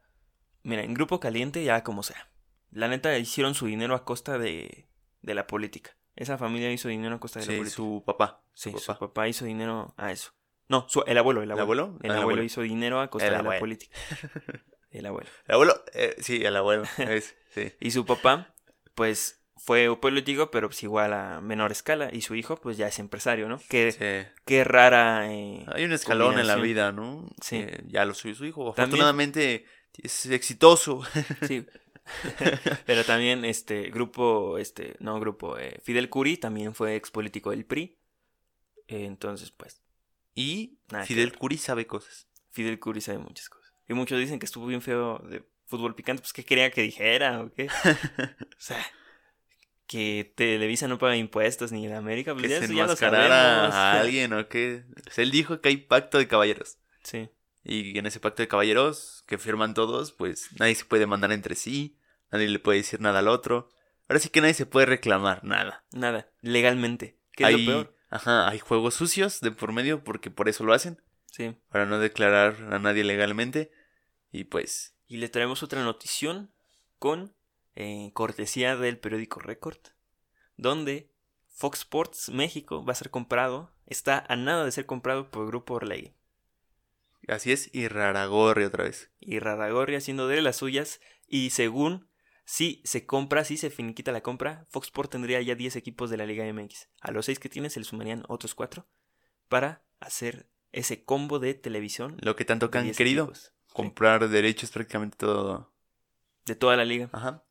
mira, 0.63 0.83
en 0.83 0.93
Grupo 0.93 1.19
Caliente 1.19 1.63
ya 1.63 1.83
como 1.83 2.03
sea. 2.03 2.29
La 2.71 2.87
neta 2.87 3.17
hicieron 3.17 3.55
su 3.55 3.65
dinero 3.65 3.95
a 3.95 4.03
costa 4.03 4.37
de, 4.37 4.87
de 5.21 5.33
la 5.33 5.47
política. 5.47 5.96
Esa 6.17 6.37
familia 6.37 6.71
hizo 6.71 6.89
dinero 6.89 7.15
a 7.15 7.19
costa 7.19 7.39
de 7.39 7.45
la 7.45 7.63
Sí, 7.65 7.69
su 7.69 8.03
papá. 8.05 8.41
Sí, 8.53 8.71
su 8.71 8.79
su 8.79 8.97
papá. 8.97 9.27
hizo 9.27 9.45
dinero 9.45 9.93
a 9.97 10.11
eso. 10.11 10.31
No, 10.67 10.85
su- 10.89 11.03
el 11.07 11.17
abuelo, 11.17 11.41
el 11.43 11.51
¿El 11.51 11.59
abuelo. 11.59 11.97
El 12.01 12.07
el 12.07 12.11
abuelo 12.11 12.21
abuelo. 12.23 12.43
hizo 12.43 12.61
dinero 12.61 12.99
a 12.99 13.09
costa 13.09 13.27
El 13.29 13.37
de 13.37 13.43
la 13.43 13.59
política. 13.59 13.95
El 14.91 15.05
abuelo. 15.05 15.29
El 15.47 15.53
abuelo, 15.53 15.83
eh, 15.93 16.15
sí, 16.19 16.43
el 16.43 16.55
abuelo. 16.55 16.83
es, 16.97 17.35
sí. 17.53 17.71
Y 17.79 17.91
su 17.91 18.05
papá, 18.05 18.53
pues, 18.95 19.43
fue 19.57 19.95
político, 19.99 20.49
pero 20.49 20.69
pues 20.69 20.81
igual 20.83 21.13
a 21.13 21.39
menor 21.41 21.71
escala. 21.71 22.09
Y 22.11 22.21
su 22.21 22.35
hijo, 22.35 22.55
pues 22.57 22.77
ya 22.77 22.87
es 22.87 22.97
empresario, 22.99 23.47
¿no? 23.49 23.59
Qué, 23.69 23.91
Sí. 23.91 24.31
qué 24.45 24.63
rara. 24.63 25.31
eh, 25.31 25.65
Hay 25.73 25.83
un 25.83 25.91
escalón 25.91 26.39
en 26.39 26.47
la 26.47 26.55
vida, 26.55 26.91
¿no? 26.91 27.27
Sí. 27.41 27.65
Ya 27.87 28.05
lo 28.05 28.13
suyo 28.13 28.33
su 28.35 28.45
hijo. 28.45 28.61
También- 28.73 28.85
Afortunadamente 28.85 29.65
es 30.01 30.25
exitoso. 30.27 31.01
Sí. 31.47 31.65
Pero 32.85 33.03
también 33.03 33.45
este 33.45 33.89
grupo, 33.89 34.57
este, 34.57 34.95
no 34.99 35.19
grupo, 35.19 35.57
eh, 35.57 35.79
Fidel 35.83 36.09
Curi 36.09 36.37
también 36.37 36.75
fue 36.75 36.95
ex 36.95 37.11
político 37.11 37.51
del 37.51 37.65
PRI. 37.65 37.97
Eh, 38.87 39.05
entonces, 39.05 39.51
pues, 39.51 39.81
Y 40.33 40.79
Nada 40.91 41.05
Fidel. 41.05 41.37
Curi 41.37 41.57
sabe 41.57 41.87
cosas. 41.87 42.27
Fidel 42.51 42.79
Curi 42.79 43.01
sabe 43.01 43.19
muchas 43.19 43.49
cosas. 43.49 43.73
Y 43.87 43.93
muchos 43.93 44.19
dicen 44.19 44.39
que 44.39 44.45
estuvo 44.45 44.65
bien 44.65 44.81
feo 44.81 45.19
de 45.19 45.43
fútbol 45.65 45.95
picante, 45.95 46.21
pues 46.21 46.33
¿qué 46.33 46.43
quería 46.43 46.71
que 46.71 46.81
dijera 46.81 47.41
o 47.41 47.51
qué? 47.51 47.67
O 48.57 48.59
sea, 48.59 48.83
que 49.87 50.33
Televisa 50.35 50.87
no 50.87 50.97
paga 50.97 51.15
impuestos 51.15 51.71
ni 51.71 51.85
en 51.85 51.93
América, 51.93 52.33
pues 52.33 52.43
que 52.43 52.49
ya, 52.49 52.59
se 52.67 52.75
ya 52.75 52.85
lo 52.85 52.93
a 52.93 53.99
alguien 53.99 54.33
o 54.33 54.47
qué. 54.47 54.83
Pues 55.03 55.17
él 55.19 55.31
dijo 55.31 55.61
que 55.61 55.69
hay 55.69 55.77
pacto 55.77 56.17
de 56.17 56.27
caballeros. 56.27 56.77
Sí, 57.03 57.29
Y 57.69 57.97
en 57.97 58.05
ese 58.05 58.19
pacto 58.21 58.41
de 58.41 58.47
caballeros 58.47 59.23
que 59.27 59.37
firman 59.37 59.73
todos, 59.73 60.13
pues 60.13 60.49
nadie 60.57 60.73
se 60.73 60.85
puede 60.85 61.05
mandar 61.05 61.33
entre 61.33 61.53
sí, 61.55 61.97
nadie 62.31 62.47
le 62.47 62.59
puede 62.59 62.77
decir 62.77 63.01
nada 63.01 63.19
al 63.19 63.27
otro. 63.27 63.69
Ahora 64.07 64.19
sí 64.21 64.29
que 64.29 64.39
nadie 64.39 64.53
se 64.53 64.65
puede 64.65 64.85
reclamar 64.85 65.43
nada. 65.43 65.83
nada, 65.91 66.29
legalmente. 66.41 67.19
¿Qué 67.33 67.45
hay, 67.45 67.55
es 67.55 67.61
lo 67.61 67.65
peor? 67.83 67.95
Ajá, 68.09 68.47
hay 68.47 68.59
juegos 68.59 68.93
sucios 68.93 69.41
de 69.41 69.51
por 69.51 69.73
medio 69.73 70.01
porque 70.03 70.31
por 70.31 70.47
eso 70.47 70.63
lo 70.63 70.71
hacen, 70.73 71.01
Sí. 71.25 71.57
para 71.69 71.85
no 71.85 71.99
declarar 71.99 72.55
a 72.73 72.79
nadie 72.79 73.03
legalmente. 73.03 73.69
Y 74.31 74.45
pues, 74.45 74.95
Y 75.07 75.17
le 75.17 75.27
traemos 75.27 75.61
otra 75.61 75.83
notición 75.83 76.51
con 76.99 77.35
eh, 77.75 78.11
cortesía 78.13 78.77
del 78.77 78.97
periódico 78.97 79.41
Record, 79.41 79.77
donde 80.55 81.11
Fox 81.47 81.79
Sports 81.79 82.29
México 82.29 82.85
va 82.85 82.93
a 82.93 82.95
ser 82.95 83.09
comprado, 83.09 83.71
está 83.87 84.25
a 84.29 84.35
nada 84.37 84.63
de 84.63 84.71
ser 84.71 84.85
comprado 84.85 85.29
por 85.29 85.43
el 85.43 85.47
Grupo 85.49 85.73
Orlegui. 85.75 86.13
Así 87.27 87.51
es, 87.51 87.69
y 87.73 87.87
Raragorri 87.87 88.63
otra 88.63 88.83
vez. 88.83 89.11
Y 89.19 89.39
Raragorri 89.39 89.95
haciendo 89.95 90.27
de 90.27 90.41
las 90.41 90.57
suyas, 90.57 90.99
y 91.27 91.49
según 91.51 92.09
si 92.45 92.81
se 92.85 93.05
compra, 93.05 93.43
si 93.43 93.57
se 93.57 93.69
finiquita 93.69 94.11
la 94.11 94.21
compra, 94.21 94.65
Fox 94.69 94.87
Sports 94.87 95.09
tendría 95.11 95.41
ya 95.41 95.55
10 95.55 95.75
equipos 95.75 96.09
de 96.09 96.17
la 96.17 96.25
Liga 96.25 96.45
MX. 96.51 96.89
A 97.01 97.11
los 97.11 97.25
6 97.25 97.39
que 97.39 97.49
tiene 97.49 97.69
se 97.69 97.79
le 97.79 97.85
sumarían 97.85 98.23
otros 98.29 98.55
4 98.55 98.87
para 99.49 99.83
hacer 99.99 100.49
ese 100.71 101.03
combo 101.03 101.39
de 101.39 101.53
televisión. 101.53 102.17
Lo 102.21 102.35
que 102.35 102.45
tanto 102.45 102.71
que 102.71 102.77
han 102.77 102.85
10 102.85 102.97
querido, 102.97 103.23
equipos. 103.25 103.53
Sí, 103.67 103.73
comprar 103.73 104.29
derechos 104.29 104.71
prácticamente 104.71 105.17
todo. 105.17 105.73
de 106.45 106.55
toda 106.55 106.77
la 106.77 106.85
liga. 106.85 107.09
Ajá. 107.11 107.43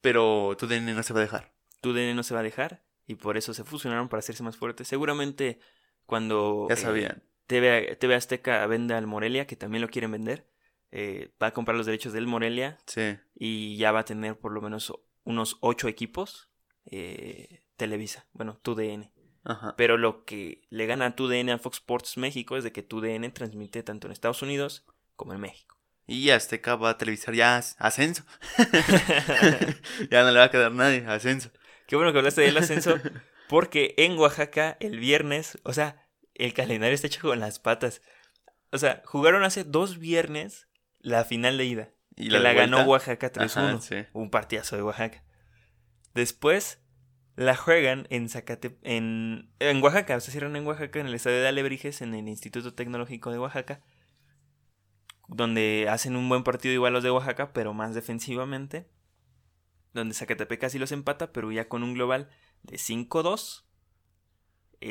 Pero 0.00 0.56
tu 0.58 0.66
DN 0.66 0.94
no 0.94 1.02
se 1.02 1.14
va 1.14 1.20
a 1.20 1.22
dejar. 1.22 1.54
TUDN 1.80 2.16
no 2.16 2.22
se 2.22 2.32
va 2.32 2.40
a 2.40 2.44
dejar 2.44 2.82
y 3.06 3.16
por 3.16 3.36
eso 3.36 3.52
se 3.52 3.64
fusionaron 3.64 4.08
para 4.08 4.20
hacerse 4.20 4.42
más 4.42 4.56
fuertes. 4.56 4.88
Seguramente 4.88 5.58
cuando 6.06 6.66
Ya 6.68 6.74
eh, 6.74 6.78
sabían. 6.78 7.22
TV, 7.46 7.96
TV 7.96 8.14
Azteca 8.14 8.66
vende 8.66 8.94
al 8.94 9.06
Morelia, 9.06 9.46
que 9.46 9.56
también 9.56 9.82
lo 9.82 9.88
quieren 9.88 10.10
vender, 10.12 10.46
eh, 10.92 11.30
va 11.42 11.48
a 11.48 11.52
comprar 11.52 11.76
los 11.76 11.86
derechos 11.86 12.12
del 12.12 12.26
Morelia 12.26 12.78
Sí. 12.86 13.16
y 13.34 13.76
ya 13.76 13.92
va 13.92 14.00
a 14.00 14.04
tener 14.04 14.36
por 14.38 14.52
lo 14.52 14.60
menos 14.60 14.92
unos 15.24 15.56
ocho 15.60 15.88
equipos 15.88 16.50
eh, 16.90 17.62
Televisa, 17.76 18.26
bueno, 18.32 18.58
TUDN. 18.62 19.10
Ajá. 19.44 19.74
Pero 19.76 19.96
lo 19.98 20.24
que 20.24 20.62
le 20.70 20.86
gana 20.86 21.06
a 21.06 21.16
TUDN 21.16 21.50
a 21.50 21.58
Fox 21.58 21.78
Sports 21.78 22.16
México 22.16 22.56
es 22.56 22.64
de 22.64 22.72
que 22.72 22.82
TUDN 22.82 23.30
transmite 23.32 23.82
tanto 23.82 24.06
en 24.06 24.12
Estados 24.12 24.42
Unidos 24.42 24.86
como 25.16 25.32
en 25.34 25.40
México. 25.40 25.76
Y 26.06 26.30
Azteca 26.30 26.76
va 26.76 26.90
a 26.90 26.98
televisar 26.98 27.34
ya 27.34 27.56
as- 27.56 27.76
ascenso. 27.78 28.24
ya 30.10 30.22
no 30.22 30.30
le 30.30 30.38
va 30.38 30.44
a 30.44 30.50
quedar 30.50 30.72
nadie, 30.72 31.04
ascenso. 31.06 31.50
Qué 31.86 31.96
bueno 31.96 32.12
que 32.12 32.18
hablaste 32.18 32.40
del 32.42 32.56
ascenso, 32.56 32.96
porque 33.48 33.94
en 33.98 34.16
Oaxaca 34.18 34.76
el 34.80 34.98
viernes, 34.98 35.58
o 35.64 35.72
sea, 35.72 36.03
el 36.34 36.54
calendario 36.54 36.94
está 36.94 37.06
hecho 37.06 37.20
con 37.20 37.40
las 37.40 37.58
patas. 37.58 38.02
O 38.72 38.78
sea, 38.78 39.02
jugaron 39.04 39.44
hace 39.44 39.64
dos 39.64 39.98
viernes 39.98 40.68
la 41.00 41.24
final 41.24 41.58
de 41.58 41.64
ida. 41.64 41.90
Y 42.16 42.28
que 42.28 42.38
la 42.38 42.52
ganó 42.52 42.82
Oaxaca 42.84 43.32
3-1. 43.32 43.56
Ajá, 43.56 43.80
sí. 43.80 43.96
Un 44.12 44.30
partidazo 44.30 44.76
de 44.76 44.82
Oaxaca. 44.82 45.24
Después 46.14 46.80
la 47.36 47.56
juegan 47.56 48.06
en 48.10 48.28
Zacate 48.28 48.78
en, 48.82 49.50
en 49.58 49.82
Oaxaca, 49.82 50.20
se 50.20 50.30
cierran 50.30 50.54
en 50.56 50.66
Oaxaca, 50.66 51.00
en 51.00 51.06
el 51.06 51.14
estadio 51.14 51.40
de 51.40 51.48
Alebrijes, 51.48 52.00
en 52.02 52.14
el 52.14 52.28
Instituto 52.28 52.74
Tecnológico 52.74 53.32
de 53.32 53.38
Oaxaca, 53.38 53.82
donde 55.28 55.88
hacen 55.90 56.16
un 56.16 56.28
buen 56.28 56.44
partido 56.44 56.74
igual 56.74 56.92
los 56.92 57.02
de 57.02 57.10
Oaxaca, 57.10 57.52
pero 57.52 57.74
más 57.74 57.94
defensivamente, 57.94 58.88
donde 59.92 60.14
Zacatepec 60.14 60.60
casi 60.60 60.78
los 60.78 60.92
empata, 60.92 61.32
pero 61.32 61.50
ya 61.50 61.68
con 61.68 61.82
un 61.82 61.94
global 61.94 62.30
de 62.62 62.76
5-2, 62.76 63.64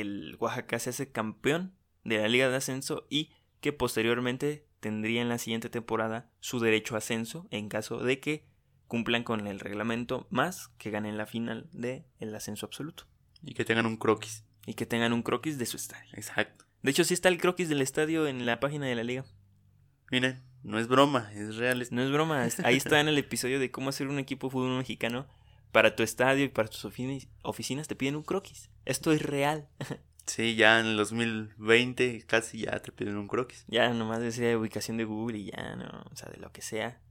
el 0.01 0.35
Oaxaca 0.39 0.79
se 0.79 0.89
hace 0.91 1.11
campeón 1.11 1.73
de 2.03 2.17
la 2.17 2.27
Liga 2.27 2.49
de 2.49 2.55
Ascenso 2.57 3.05
y 3.09 3.31
que 3.61 3.73
posteriormente 3.73 4.65
tendría 4.79 5.21
en 5.21 5.29
la 5.29 5.37
siguiente 5.37 5.69
temporada 5.69 6.29
su 6.41 6.59
derecho 6.59 6.95
a 6.95 6.97
ascenso 6.97 7.47
en 7.51 7.69
caso 7.69 7.99
de 7.99 8.19
que 8.19 8.45
cumplan 8.87 9.23
con 9.23 9.47
el 9.47 9.59
reglamento 9.59 10.27
más 10.29 10.67
que 10.77 10.91
ganen 10.91 11.17
la 11.17 11.25
final 11.25 11.69
del 11.71 12.03
el 12.19 12.35
ascenso 12.35 12.65
absoluto 12.65 13.05
Y 13.41 13.53
que 13.53 13.63
tengan 13.65 13.85
un 13.85 13.97
croquis. 13.97 14.43
y 14.65 14.73
que 14.73 14.85
tengan 14.85 15.13
un 15.13 15.23
croquis 15.23 15.57
de 15.57 15.65
su 15.65 15.77
estadio. 15.77 16.11
Exacto. 16.13 16.65
De 16.81 16.91
hecho, 16.91 17.03
sí 17.05 17.13
está 17.13 17.29
el 17.29 17.37
croquis 17.39 17.69
del 17.69 17.81
estadio 17.81 18.27
en 18.27 18.45
la 18.45 18.59
página 18.59 18.85
de 18.87 18.95
la 18.95 19.03
liga. 19.03 19.23
Miren, 20.11 20.43
no 20.63 20.79
es 20.79 20.87
broma, 20.87 21.31
es 21.33 21.55
real. 21.55 21.85
No 21.91 22.03
es 22.03 22.11
broma, 22.11 22.43
ahí 22.63 22.75
está 22.75 22.99
en 22.99 23.07
el 23.07 23.17
episodio 23.17 23.59
de 23.59 23.71
cómo 23.71 23.89
hacer 23.89 24.07
un 24.07 24.19
equipo 24.19 24.47
de 24.47 24.51
fútbol 24.51 24.77
mexicano. 24.77 25.25
Para 25.71 25.95
tu 25.95 26.03
estadio 26.03 26.43
y 26.45 26.49
para 26.49 26.67
tus 26.67 26.83
ofi- 26.85 27.27
oficinas 27.41 27.87
te 27.87 27.95
piden 27.95 28.15
un 28.17 28.23
croquis. 28.23 28.69
Esto 28.85 29.11
es 29.11 29.21
real. 29.21 29.69
Sí, 30.25 30.55
ya 30.55 30.79
en 30.79 30.85
el 30.85 30.97
2020 30.97 32.23
casi 32.25 32.59
ya 32.59 32.79
te 32.79 32.91
piden 32.91 33.17
un 33.17 33.27
croquis. 33.27 33.65
Ya 33.67 33.89
nomás 33.93 34.21
decía 34.21 34.57
ubicación 34.57 34.95
de 34.95 35.03
Google 35.03 35.37
y 35.37 35.51
ya, 35.51 35.75
no, 35.75 36.05
o 36.09 36.15
sea, 36.15 36.29
de 36.29 36.37
lo 36.37 36.51
que 36.51 36.61
sea. 36.61 37.01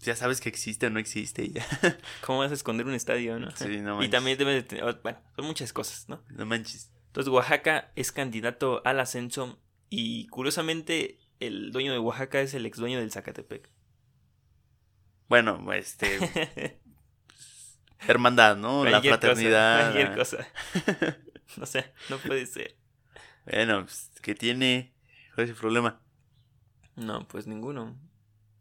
Ya 0.00 0.16
sabes 0.16 0.40
que 0.40 0.48
existe 0.48 0.86
o 0.86 0.90
no 0.90 0.98
existe 0.98 1.44
y 1.44 1.52
ya. 1.52 1.66
¿Cómo 2.24 2.38
vas 2.38 2.50
a 2.50 2.54
esconder 2.54 2.86
un 2.86 2.94
estadio, 2.94 3.38
no? 3.38 3.50
Sí, 3.56 3.76
no 3.82 3.90
y 3.96 3.96
manches. 3.96 4.10
también 4.10 4.38
debe 4.38 4.54
de 4.54 4.62
tener, 4.62 5.00
bueno, 5.02 5.18
son 5.36 5.44
muchas 5.44 5.72
cosas, 5.72 6.08
¿no? 6.08 6.22
No 6.30 6.46
manches. 6.46 6.90
Entonces 7.08 7.30
Oaxaca 7.30 7.92
es 7.94 8.12
candidato 8.12 8.80
al 8.86 9.00
ascenso 9.00 9.60
y 9.90 10.26
curiosamente 10.28 11.18
el 11.40 11.72
dueño 11.72 11.92
de 11.92 11.98
Oaxaca 11.98 12.40
es 12.40 12.54
el 12.54 12.64
ex 12.66 12.78
dueño 12.78 12.98
del 12.98 13.12
Zacatepec. 13.12 13.68
Bueno, 15.28 15.72
este. 15.72 16.80
Hermandad, 18.00 18.56
¿no? 18.56 18.84
La 18.84 18.98
cosa, 18.98 19.08
fraternidad. 19.08 19.92
cualquier 19.92 20.16
cosa. 20.16 20.46
No 21.56 21.64
sé, 21.64 21.86
no 22.10 22.18
puede 22.18 22.44
ser. 22.44 22.76
Bueno, 23.46 23.84
pues, 23.84 24.10
¿qué 24.20 24.34
tiene? 24.34 24.92
¿Cuál 25.34 25.44
es 25.44 25.50
el 25.50 25.56
problema? 25.56 26.02
No, 26.96 27.26
pues 27.28 27.46
ninguno. 27.46 27.96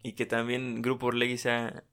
Y 0.03 0.13
que 0.13 0.25
también 0.25 0.81
Grupo 0.81 1.07
Orlegui 1.07 1.37
sea 1.37 1.83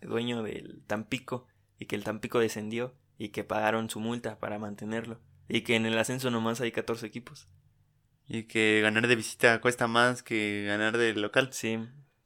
dueño 0.00 0.42
del 0.42 0.82
Tampico 0.86 1.46
y 1.78 1.86
que 1.86 1.96
el 1.96 2.04
Tampico 2.04 2.40
descendió 2.40 2.94
y 3.18 3.28
que 3.28 3.44
pagaron 3.44 3.88
su 3.88 4.00
multa 4.00 4.38
para 4.40 4.58
mantenerlo. 4.58 5.20
Y 5.48 5.62
que 5.62 5.76
en 5.76 5.86
el 5.86 5.96
ascenso 5.96 6.30
nomás 6.30 6.60
hay 6.60 6.72
14 6.72 7.06
equipos. 7.06 7.48
Y 8.26 8.44
que 8.44 8.80
ganar 8.82 9.06
de 9.06 9.16
visita 9.16 9.60
cuesta 9.60 9.86
más 9.86 10.22
que 10.22 10.64
ganar 10.66 10.96
de 10.96 11.14
local. 11.14 11.50
Sí, 11.52 11.78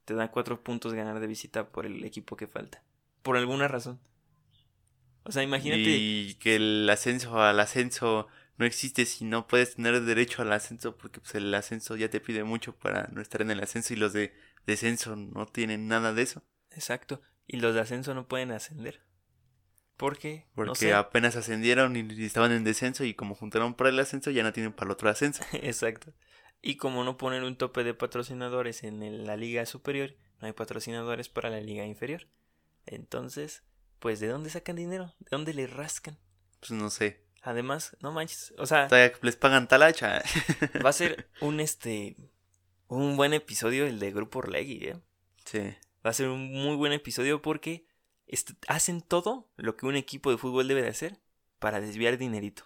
te 0.04 0.14
da 0.14 0.30
cuatro 0.30 0.62
puntos 0.62 0.94
ganar 0.94 1.20
de 1.20 1.26
visita 1.26 1.68
por 1.68 1.86
el 1.86 2.04
equipo 2.04 2.36
que 2.36 2.46
falta. 2.46 2.82
Por 3.22 3.36
alguna 3.36 3.68
razón. 3.68 4.00
O 5.26 5.32
sea, 5.32 5.42
imagínate. 5.42 5.82
Y 5.82 6.34
que 6.34 6.56
el 6.56 6.88
ascenso 6.88 7.40
al 7.40 7.58
ascenso 7.58 8.28
no 8.58 8.64
existe 8.64 9.04
si 9.04 9.24
no 9.24 9.46
puedes 9.46 9.74
tener 9.74 10.00
derecho 10.02 10.42
al 10.42 10.52
ascenso 10.52 10.96
porque 10.96 11.20
pues 11.20 11.34
el 11.34 11.52
ascenso 11.52 11.96
ya 11.96 12.08
te 12.08 12.20
pide 12.20 12.44
mucho 12.44 12.74
para 12.76 13.08
no 13.12 13.20
estar 13.20 13.42
en 13.42 13.50
el 13.50 13.60
ascenso 13.60 13.92
y 13.92 13.96
los 13.96 14.12
de 14.12 14.32
descenso 14.66 15.16
no 15.16 15.46
tienen 15.46 15.88
nada 15.88 16.14
de 16.14 16.22
eso. 16.22 16.42
Exacto. 16.70 17.20
Y 17.46 17.58
los 17.58 17.74
de 17.74 17.80
ascenso 17.80 18.14
no 18.14 18.28
pueden 18.28 18.52
ascender. 18.52 19.02
¿Por 19.96 20.18
qué? 20.18 20.46
Porque 20.54 20.68
no 20.68 20.74
sé. 20.74 20.94
apenas 20.94 21.36
ascendieron 21.36 21.96
y 21.96 22.24
estaban 22.24 22.52
en 22.52 22.64
descenso 22.64 23.04
y 23.04 23.14
como 23.14 23.34
juntaron 23.34 23.74
para 23.74 23.90
el 23.90 23.98
ascenso 23.98 24.30
ya 24.30 24.42
no 24.42 24.52
tienen 24.52 24.72
para 24.72 24.88
el 24.88 24.92
otro 24.92 25.08
ascenso. 25.08 25.42
Exacto. 25.52 26.12
Y 26.62 26.76
como 26.76 27.02
no 27.04 27.16
ponen 27.16 27.44
un 27.44 27.56
tope 27.56 27.82
de 27.82 27.94
patrocinadores 27.94 28.84
en 28.84 29.26
la 29.26 29.36
liga 29.36 29.66
superior, 29.66 30.14
no 30.40 30.46
hay 30.46 30.52
patrocinadores 30.52 31.28
para 31.28 31.50
la 31.50 31.60
liga 31.60 31.84
inferior. 31.84 32.28
Entonces, 32.84 33.62
pues 34.06 34.20
¿de 34.20 34.28
dónde 34.28 34.50
sacan 34.50 34.76
dinero? 34.76 35.12
¿De 35.18 35.26
dónde 35.32 35.52
le 35.52 35.66
rascan? 35.66 36.16
Pues 36.60 36.70
no 36.70 36.90
sé. 36.90 37.24
Además, 37.42 37.96
no 38.00 38.12
manches, 38.12 38.54
o 38.56 38.64
sea, 38.64 38.86
Todavía 38.86 39.12
les 39.20 39.34
pagan 39.34 39.66
talacha. 39.66 40.22
va 40.84 40.90
a 40.90 40.92
ser 40.92 41.28
un 41.40 41.58
este 41.58 42.14
un 42.86 43.16
buen 43.16 43.34
episodio 43.34 43.84
el 43.84 43.98
de 43.98 44.12
Grupo 44.12 44.38
Orlegui, 44.38 44.90
¿eh? 44.90 45.00
sí. 45.44 45.74
Va 46.06 46.10
a 46.10 46.12
ser 46.12 46.28
un 46.28 46.52
muy 46.52 46.76
buen 46.76 46.92
episodio 46.92 47.42
porque 47.42 47.88
hacen 48.68 49.00
todo 49.00 49.50
lo 49.56 49.76
que 49.76 49.86
un 49.86 49.96
equipo 49.96 50.30
de 50.30 50.38
fútbol 50.38 50.68
debe 50.68 50.82
de 50.82 50.90
hacer 50.90 51.18
para 51.58 51.80
desviar 51.80 52.16
dinerito. 52.16 52.62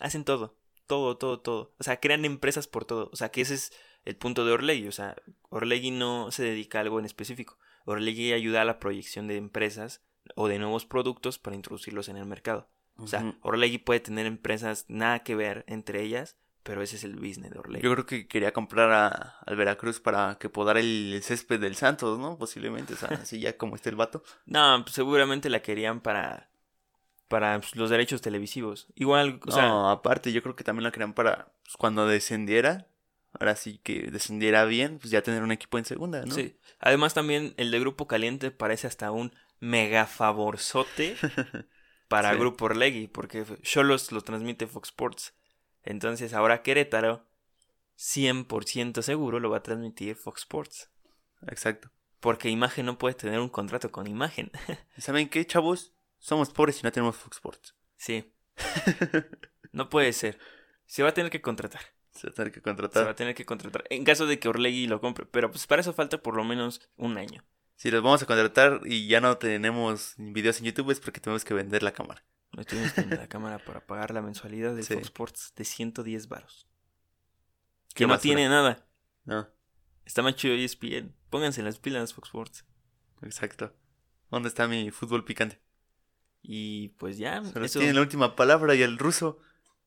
Hacen 0.00 0.24
todo, 0.24 0.56
todo, 0.86 1.18
todo, 1.18 1.40
todo. 1.40 1.74
O 1.78 1.84
sea, 1.84 2.00
crean 2.00 2.24
empresas 2.24 2.66
por 2.66 2.86
todo. 2.86 3.10
O 3.12 3.16
sea, 3.16 3.28
que 3.28 3.42
ese 3.42 3.56
es 3.56 3.74
el 4.06 4.16
punto 4.16 4.46
de 4.46 4.52
Orlegui. 4.52 4.88
O 4.88 4.92
sea, 4.92 5.16
Orlegui 5.50 5.90
no 5.90 6.30
se 6.30 6.44
dedica 6.44 6.78
a 6.78 6.80
algo 6.80 6.98
en 6.98 7.04
específico. 7.04 7.58
Orlegui 7.84 8.32
ayuda 8.32 8.62
a 8.62 8.64
la 8.64 8.78
proyección 8.78 9.28
de 9.28 9.36
empresas 9.36 10.00
o 10.36 10.48
de 10.48 10.58
nuevos 10.58 10.86
productos 10.86 11.38
para 11.38 11.56
introducirlos 11.56 12.08
en 12.08 12.16
el 12.16 12.26
mercado. 12.26 12.68
O 12.96 13.06
sea, 13.06 13.20
Ujú. 13.20 13.36
Orlegui 13.42 13.78
puede 13.78 14.00
tener 14.00 14.26
empresas 14.26 14.84
nada 14.88 15.20
que 15.20 15.34
ver 15.36 15.64
entre 15.68 16.02
ellas, 16.02 16.36
pero 16.64 16.82
ese 16.82 16.96
es 16.96 17.04
el 17.04 17.14
business 17.14 17.50
de 17.50 17.58
Orlegui. 17.58 17.84
Yo 17.84 17.92
creo 17.92 18.06
que 18.06 18.26
quería 18.26 18.52
comprar 18.52 18.90
a, 18.92 19.38
al 19.46 19.56
Veracruz 19.56 20.00
para 20.00 20.36
que 20.38 20.48
podara 20.48 20.80
el 20.80 21.20
césped 21.22 21.60
del 21.60 21.76
Santos, 21.76 22.18
¿no? 22.18 22.36
Posiblemente, 22.36 22.94
o 22.94 22.96
sea, 22.96 23.08
así 23.22 23.40
ya 23.40 23.56
como 23.56 23.76
está 23.76 23.88
el 23.88 23.96
vato. 23.96 24.22
No, 24.46 24.82
pues 24.82 24.94
seguramente 24.94 25.48
la 25.48 25.62
querían 25.62 26.00
para 26.00 26.48
para 27.28 27.60
pues, 27.60 27.76
los 27.76 27.90
derechos 27.90 28.20
televisivos. 28.22 28.88
Igual, 28.94 29.40
o 29.46 29.52
sea, 29.52 29.68
no, 29.68 29.90
aparte, 29.90 30.32
yo 30.32 30.42
creo 30.42 30.56
que 30.56 30.64
también 30.64 30.84
la 30.84 30.90
querían 30.90 31.12
para 31.12 31.52
pues, 31.62 31.76
cuando 31.76 32.06
descendiera. 32.06 32.86
Ahora 33.38 33.54
sí 33.56 33.78
que 33.82 34.10
descendiera 34.10 34.64
bien, 34.64 34.98
pues 34.98 35.10
ya 35.10 35.22
tener 35.22 35.42
un 35.42 35.52
equipo 35.52 35.76
en 35.76 35.84
segunda, 35.84 36.24
¿no? 36.24 36.34
sí. 36.34 36.56
Además 36.80 37.12
también 37.12 37.52
el 37.58 37.70
de 37.70 37.78
Grupo 37.78 38.08
Caliente 38.08 38.50
parece 38.50 38.86
hasta 38.86 39.10
un 39.12 39.32
mega 39.60 40.06
favorzote 40.06 41.16
para 42.08 42.32
Sí. 42.32 42.38
Grupo 42.38 42.66
Orlegui, 42.66 43.06
porque 43.08 43.44
Cholos 43.62 44.12
lo 44.12 44.20
transmite 44.22 44.66
Fox 44.66 44.88
Sports. 44.90 45.34
Entonces 45.82 46.32
ahora 46.34 46.62
Querétaro 46.62 47.26
100% 47.98 49.02
seguro 49.02 49.40
lo 49.40 49.50
va 49.50 49.58
a 49.58 49.62
transmitir 49.62 50.16
Fox 50.16 50.42
Sports. 50.42 50.90
Exacto. 51.48 51.90
Porque 52.20 52.48
Imagen 52.48 52.86
no 52.86 52.98
puede 52.98 53.14
tener 53.14 53.40
un 53.40 53.48
contrato 53.48 53.90
con 53.92 54.06
Imagen. 54.06 54.50
¿Y 54.96 55.00
¿Saben 55.00 55.28
qué, 55.28 55.44
chavos? 55.46 55.92
Somos 56.18 56.50
pobres 56.50 56.80
y 56.80 56.82
no 56.82 56.92
tenemos 56.92 57.16
Fox 57.16 57.36
Sports. 57.36 57.74
sí. 57.96 58.32
No 59.70 59.90
puede 59.90 60.12
ser. 60.14 60.38
Se 60.86 61.02
va 61.02 61.10
a 61.10 61.14
tener 61.14 61.30
que 61.30 61.42
contratar. 61.42 61.82
Se 62.10 62.26
va 62.26 62.30
a 62.32 62.34
tener 62.34 62.50
que 62.52 62.60
Se 62.60 62.64
va 62.66 62.72
a 62.72 62.76
contratar. 62.76 63.14
tener 63.14 63.34
que 63.34 63.44
contratar. 63.44 63.84
En 63.90 64.02
caso 64.02 64.26
de 64.26 64.38
que 64.38 64.48
Orlegui 64.48 64.86
lo 64.86 65.00
compre. 65.00 65.26
Pero 65.26 65.50
pues 65.50 65.66
para 65.66 65.82
eso 65.82 65.92
falta 65.92 66.18
por 66.22 66.34
lo 66.34 66.42
menos 66.42 66.88
un 66.96 67.18
año. 67.18 67.44
Si 67.78 67.90
los 67.90 68.02
vamos 68.02 68.22
a 68.22 68.26
contratar 68.26 68.80
y 68.84 69.06
ya 69.06 69.20
no 69.20 69.38
tenemos 69.38 70.14
videos 70.18 70.58
en 70.58 70.64
YouTube 70.66 70.90
es 70.90 71.00
porque 71.00 71.20
tenemos 71.20 71.44
que 71.44 71.54
vender 71.54 71.82
la 71.82 71.92
cámara. 71.92 72.24
No 72.52 72.64
tienes 72.64 72.92
que 72.92 73.06
la 73.06 73.28
cámara 73.28 73.58
para 73.64 73.86
pagar 73.86 74.12
la 74.12 74.20
mensualidad 74.20 74.74
de 74.74 74.82
Sí. 74.82 74.94
Fox 74.94 75.06
Sports 75.06 75.52
de 75.56 75.64
110 75.64 76.28
varos. 76.28 76.66
Que 77.94 78.04
no 78.04 78.10
basura. 78.10 78.22
tiene 78.22 78.48
nada. 78.48 78.86
No, 79.24 79.48
Está 80.04 80.22
más 80.22 80.34
chido 80.36 80.54
ESPN. 80.54 81.14
Pónganse 81.30 81.62
las 81.62 81.78
pilas 81.78 82.14
Fox 82.14 82.28
Sports. 82.28 82.64
exacto. 83.22 83.74
¿Dónde 84.30 84.48
está 84.48 84.66
mi 84.66 84.90
fútbol 84.90 85.24
picante? 85.24 85.60
Y 86.42 86.88
pues 86.98 87.16
ya. 87.18 87.42
Solo 87.44 87.64
eso- 87.64 87.78
tiene 87.78 87.94
la 87.94 88.00
última 88.00 88.34
palabra 88.34 88.74
y 88.74 88.82
el 88.82 88.98
ruso. 88.98 89.38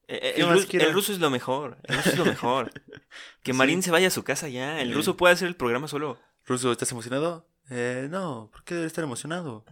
Eh, 0.07 0.19
eh, 0.21 0.33
¿qué 0.35 0.41
el, 0.41 0.47
más 0.47 0.59
ru- 0.59 0.67
quiero? 0.67 0.87
el 0.87 0.93
ruso 0.93 1.11
es 1.11 1.19
lo 1.19 1.29
mejor. 1.29 1.77
El 1.83 1.95
ruso 1.97 2.09
es 2.11 2.17
lo 2.17 2.25
mejor. 2.25 2.71
Que 3.43 3.51
Sí. 3.51 3.57
Marín 3.57 3.81
se 3.83 3.91
vaya 3.91 4.07
a 4.07 4.11
su 4.11 4.23
casa 4.23 4.47
ya. 4.49 4.79
El 4.81 4.89
Sí. 4.89 4.93
ruso 4.93 5.17
puede 5.17 5.33
hacer 5.33 5.47
el 5.47 5.55
programa 5.55 5.87
solo. 5.87 6.19
Ruso, 6.45 6.71
¿estás 6.71 6.91
emocionado? 6.91 7.47
Eh, 7.73 8.09
no, 8.11 8.49
¿por 8.51 8.65
qué 8.65 8.75
debe 8.75 8.87
estar 8.87 9.01
emocionado? 9.01 9.63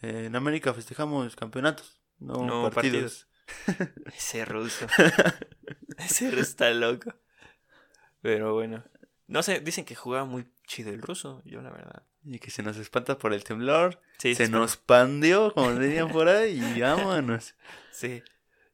Eh, 0.00 0.24
en 0.26 0.36
América 0.36 0.72
festejamos 0.72 1.36
campeonatos, 1.36 2.00
no, 2.18 2.46
No, 2.46 2.70
partidos. 2.70 3.28
Ese 4.16 4.46
ruso. 4.46 4.86
Ese 5.98 6.30
ruso 6.30 6.40
está 6.40 6.70
loco. 6.70 7.14
Pero 8.22 8.54
bueno. 8.54 8.82
No 9.26 9.42
sé, 9.42 9.60
dicen 9.60 9.84
que 9.84 9.94
jugaba 9.94 10.24
muy 10.24 10.46
chido 10.66 10.90
el 10.90 11.02
ruso. 11.02 11.42
Yo 11.44 11.60
la 11.60 11.70
verdad. 11.70 12.04
Y 12.24 12.38
que 12.38 12.50
se 12.50 12.62
nos 12.62 12.78
espanta 12.78 13.18
por 13.18 13.34
el 13.34 13.44
temblor. 13.44 14.00
Sí, 14.16 14.34
se 14.34 14.48
nos 14.48 14.78
pandeó, 14.78 15.52
como 15.52 15.74
dirían 15.74 16.08
por 16.08 16.28
ahí, 16.28 16.58
y 16.74 16.80
vámonos. 16.80 17.54
Sí. 17.92 18.22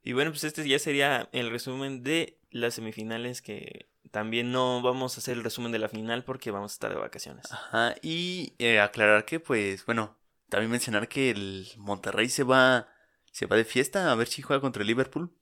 Y 0.04 0.12
bueno, 0.12 0.30
pues 0.30 0.44
este 0.44 0.66
ya 0.68 0.78
sería 0.78 1.28
el 1.32 1.50
resumen 1.50 2.04
de 2.04 2.38
las 2.50 2.74
semifinales 2.74 3.42
que 3.42 3.88
también 4.12 4.52
no 4.52 4.82
vamos 4.82 5.16
a 5.16 5.20
hacer 5.20 5.36
el 5.36 5.42
resumen 5.42 5.72
de 5.72 5.80
la 5.80 5.88
final 5.88 6.22
porque 6.22 6.52
vamos 6.52 6.72
a 6.72 6.74
estar 6.74 6.92
de 6.92 7.00
vacaciones. 7.00 7.50
Ajá, 7.50 7.96
y 8.02 8.54
eh, 8.58 8.78
aclarar 8.78 9.24
que 9.24 9.40
pues, 9.40 9.84
bueno, 9.86 10.16
también 10.48 10.70
mencionar 10.70 11.08
que 11.08 11.30
el 11.30 11.66
Monterrey 11.78 12.28
se 12.28 12.44
va 12.44 12.88
se 13.32 13.46
va 13.46 13.56
de 13.56 13.64
fiesta 13.64 14.12
a 14.12 14.14
ver 14.14 14.28
si 14.28 14.42
juega 14.42 14.60
contra 14.60 14.82
el 14.82 14.86
Liverpool. 14.86 15.34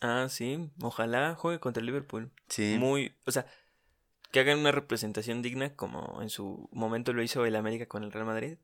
Ah, 0.00 0.28
sí, 0.30 0.70
ojalá 0.80 1.34
juegue 1.34 1.58
contra 1.58 1.80
el 1.80 1.86
Liverpool. 1.86 2.30
Sí. 2.48 2.76
Muy, 2.78 3.16
o 3.26 3.32
sea, 3.32 3.46
que 4.30 4.40
hagan 4.40 4.60
una 4.60 4.70
representación 4.70 5.42
digna 5.42 5.74
como 5.74 6.22
en 6.22 6.30
su 6.30 6.68
momento 6.70 7.12
lo 7.12 7.22
hizo 7.22 7.44
el 7.44 7.56
América 7.56 7.86
con 7.86 8.04
el 8.04 8.12
Real 8.12 8.26
Madrid. 8.26 8.58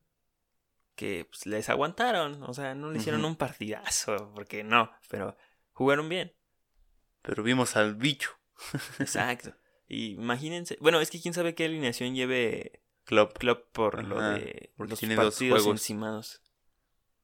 Que 0.95 1.27
pues, 1.29 1.45
les 1.47 1.69
aguantaron, 1.69 2.41
o 2.45 2.55
sea, 2.55 2.77
no 2.77 2.93
le 2.93 3.01
hicieron 3.01 3.25
un 3.25 3.35
partidazo, 3.35 4.31
porque 4.33 4.63
no, 4.63 4.93
pero 5.09 5.37
jugaron 5.73 6.09
bien. 6.09 6.33
Pero 7.21 7.43
vimos 7.43 7.75
al 7.75 7.97
bicho. 7.97 8.31
Exacto. 8.99 9.55
Y 9.89 10.13
imagínense, 10.13 10.77
bueno, 10.81 11.01
es 11.01 11.11
que 11.11 11.21
quién 11.21 11.35
sabe 11.35 11.55
qué 11.55 11.67
alineación 11.67 12.15
lleve 12.15 12.83
Klopp. 13.05 13.37
Klopp 13.39 13.71
por 13.73 14.03
lo 14.05 14.21
de 14.21 14.73
los 14.79 14.99
tiene 14.99 15.15
dos 15.15 15.35
partidos 15.35 15.67
encimados. 15.67 16.43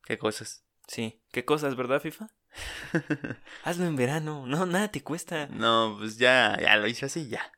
Qué 0.04 0.18
cosas. 0.18 0.64
Sí, 0.86 1.22
qué 1.30 1.44
cosas, 1.44 1.76
¿verdad, 1.76 2.00
FIFA? 2.00 2.30
Hazlo 3.64 3.86
en 3.86 3.96
verano, 3.96 4.46
no, 4.46 4.66
nada 4.66 4.90
te 4.90 5.02
cuesta. 5.02 5.46
no, 5.46 5.96
pues 5.98 6.18
ya, 6.18 6.58
ya 6.60 6.76
lo 6.76 6.88
hice 6.88 7.06
así, 7.06 7.28
ya. 7.28 7.52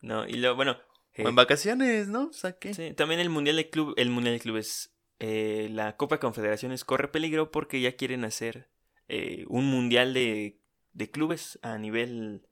No, 0.00 0.26
y 0.26 0.34
lo, 0.34 0.54
bueno, 0.54 0.78
eh, 1.14 1.24
O 1.24 1.28
en 1.28 1.34
vacaciones, 1.34 2.08
¿no? 2.08 2.28
O 2.28 2.32
sea, 2.32 2.52
¿qué? 2.52 2.72
sí, 2.72 2.94
también 2.94 3.20
el 3.20 3.30
Mundial 3.30 3.56
de 3.56 3.68
Club, 3.68 3.94
el 3.96 4.10
Mundial 4.10 4.34
de 4.34 4.40
Clubes, 4.40 4.94
eh, 5.18 5.68
la 5.70 5.96
Copa 5.96 6.16
de 6.16 6.20
Confederaciones 6.20 6.84
corre 6.84 7.08
peligro 7.08 7.50
porque 7.50 7.80
ya 7.80 7.96
quieren 7.96 8.24
hacer 8.24 8.70
eh, 9.08 9.44
un 9.48 9.66
Mundial 9.66 10.14
de, 10.14 10.60
de 10.92 11.10
clubes 11.10 11.58
a 11.62 11.76
nivel, 11.78 12.46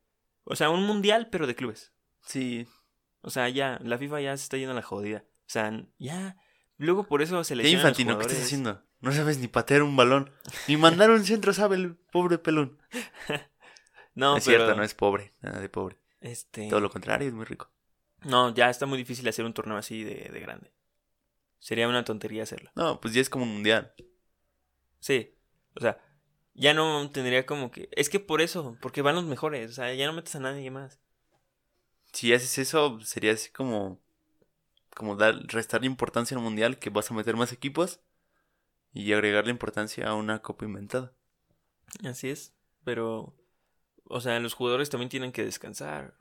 o 0.49 0.57
sea, 0.57 0.71
un 0.71 0.85
Mundial 0.85 1.29
pero 1.31 1.47
de 1.47 1.55
clubes. 1.55 1.93
Sí. 2.23 2.67
O 3.21 3.31
sea, 3.31 3.49
ya, 3.49 3.79
la 3.83 3.99
FIFA 3.99 4.21
ya 4.21 4.37
se 4.37 4.45
está 4.45 4.57
yendo 4.57 4.73
a 4.73 4.77
la 4.77 4.83
jodida. 4.83 5.25
O 5.41 5.51
sea, 5.51 5.85
ya, 5.99 6.37
luego 6.77 7.05
por 7.05 7.23
eso 7.23 7.43
se 7.45 7.55
¿Qué 7.55 7.63
le 7.63 7.71
infantino? 7.71 8.19
¿Qué 8.19 8.27
estás 8.27 8.43
haciendo? 8.43 8.83
No 9.01 9.13
sabes 9.13 9.39
ni 9.39 9.49
patear 9.49 9.83
un 9.83 9.97
balón. 9.97 10.33
Ni 10.67 10.77
mandar 10.77 11.11
un 11.11 11.25
centro, 11.25 11.53
sabe 11.53 11.77
el 11.77 11.97
pobre 11.97 12.39
pelón. 12.39 12.81
No, 14.15 14.37
es 14.37 14.45
pero, 14.47 14.65
cierto, 14.65 14.77
no 14.77 14.83
es 14.83 14.95
pobre. 14.95 15.33
Nada 15.43 15.61
de 15.61 15.69
pobre. 15.69 15.97
Este, 16.21 16.69
Todo 16.69 16.81
lo 16.81 16.91
contrario, 16.91 17.29
es 17.29 17.35
muy 17.35 17.45
rico. 17.45 17.71
no, 18.25 18.53
ya 18.53 18.69
está 18.69 18.85
muy 18.85 18.99
difícil 18.99 19.29
hacer 19.29 19.45
un 19.45 19.55
torneo 19.55 19.77
así 19.77 20.03
de, 20.03 20.29
de 20.33 20.41
grande. 20.41 20.73
Sería 21.61 21.87
una 21.87 22.05
tontería 22.05 22.43
hacerlo. 22.43 22.73
No, 22.75 23.01
pues 23.01 23.15
ya 23.15 23.21
es 23.21 23.31
como 23.31 23.45
un 23.45 23.53
mundial. 23.53 23.95
Sí, 24.99 25.37
o 25.77 25.81
sea, 25.81 25.99
ya 26.59 26.75
no 26.75 27.09
tendría 27.11 27.47
como 27.47 27.71
que... 27.71 27.89
Es 27.93 28.11
que 28.11 28.21
por 28.21 28.41
eso, 28.43 28.77
porque 28.81 29.01
van 29.01 29.15
los 29.15 29.25
mejores, 29.25 29.71
o 29.71 29.75
sea, 29.75 29.95
ya 29.95 30.07
no 30.07 30.13
metes 30.13 30.35
a 30.35 30.41
nadie 30.41 30.71
más. 30.71 30.99
Si 32.13 32.33
haces 32.33 32.59
eso, 32.59 33.01
sería 33.01 33.33
así 33.33 33.51
como. 33.51 34.01
Como 34.95 35.15
dar, 35.15 35.37
restarle 35.47 35.87
importancia 35.87 36.37
al 36.37 36.43
mundial, 36.43 36.79
que 36.79 36.91
vas 36.91 37.11
a 37.11 37.15
meter 37.15 37.37
más 37.37 37.53
equipos. 37.53 38.01
Y 38.93 39.13
agregarle 39.13 39.51
importancia 39.51 40.09
a 40.09 40.15
una 40.15 40.41
copa 40.41 40.65
inventada. 40.65 41.13
Así 42.05 42.31
es, 42.31 42.55
pero... 42.85 43.35
O 44.05 44.21
sea, 44.21 44.41
los 44.41 44.55
jugadores 44.55 44.89
también 44.89 45.11
tienen 45.11 45.33
que 45.33 45.45
descansar. 45.45 46.15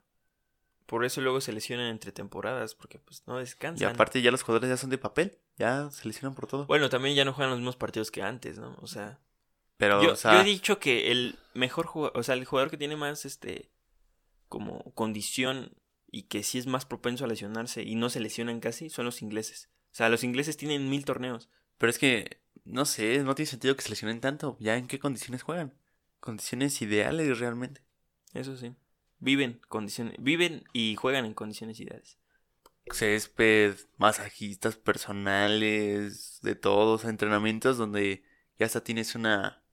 Por 0.84 1.04
eso 1.04 1.22
luego 1.22 1.40
se 1.40 1.52
lesionan 1.52 1.86
entre 1.86 2.12
temporadas, 2.12 2.74
porque 2.74 2.98
pues 2.98 3.22
no 3.26 3.38
Y 3.38 3.40
descansan. 3.40 3.88
aparte, 3.88 4.20
ya 4.20 4.30
los 4.30 4.42
jugadores 4.42 4.68
ya 4.68 4.76
son 4.76 4.90
de 4.90 4.98
papel. 4.98 5.38
Ya 5.56 5.90
se 5.90 6.06
lesionan 6.06 6.34
por 6.34 6.46
todo. 6.46 6.66
Bueno, 6.66 6.90
también 6.90 7.16
ya 7.16 7.24
no 7.24 7.32
juegan 7.32 7.50
los 7.50 7.58
mismos 7.58 7.76
partidos 7.76 8.10
que 8.10 8.22
antes, 8.22 8.58
¿no? 8.58 8.76
O 8.80 8.86
sea... 8.86 9.18
Pero, 9.78 10.02
yo, 10.02 10.12
o 10.12 10.16
sea. 10.16 10.34
yo 10.34 10.40
he 10.40 10.44
dicho 10.44 10.78
que 10.78 11.10
el 11.10 11.38
mejor 11.54 11.86
jugador, 11.86 12.18
o 12.18 12.22
sea, 12.22 12.34
el 12.34 12.44
jugador 12.44 12.70
que 12.70 12.76
tiene 12.76 12.96
más, 12.96 13.24
este, 13.24 13.70
como 14.48 14.92
condición 14.94 15.72
y 16.10 16.24
que 16.24 16.42
sí 16.42 16.58
es 16.58 16.66
más 16.66 16.84
propenso 16.84 17.24
a 17.24 17.28
lesionarse 17.28 17.82
y 17.82 17.94
no 17.94 18.10
se 18.10 18.20
lesionan 18.20 18.60
casi, 18.60 18.90
son 18.90 19.06
los 19.06 19.22
ingleses. 19.22 19.70
O 19.92 19.94
sea, 19.94 20.08
los 20.08 20.24
ingleses 20.24 20.56
tienen 20.56 20.90
mil 20.90 21.04
torneos. 21.04 21.48
Pero 21.78 21.90
es 21.90 21.98
que, 21.98 22.40
no 22.64 22.84
sé, 22.84 23.22
no 23.22 23.34
tiene 23.34 23.50
sentido 23.50 23.76
que 23.76 23.82
se 23.82 23.90
lesionen 23.90 24.20
tanto. 24.20 24.56
¿Ya 24.60 24.76
en 24.76 24.86
qué 24.86 24.98
condiciones 24.98 25.42
juegan? 25.42 25.74
Condiciones 26.20 26.80
ideales 26.82 27.38
realmente. 27.38 27.82
Eso 28.34 28.56
sí. 28.56 28.74
Viven 29.20 29.60
condiciones, 29.68 30.14
viven 30.18 30.64
y 30.72 30.96
juegan 30.96 31.24
en 31.24 31.34
condiciones 31.34 31.80
ideales. 31.80 32.18
Césped, 32.92 33.76
masajistas 33.96 34.76
personales, 34.76 36.38
de 36.42 36.54
todos, 36.54 37.04
entrenamientos 37.04 37.76
donde 37.76 38.22
ya 38.58 38.66
hasta 38.66 38.82
tienes 38.82 39.14
una, 39.14 39.62
una 39.66 39.67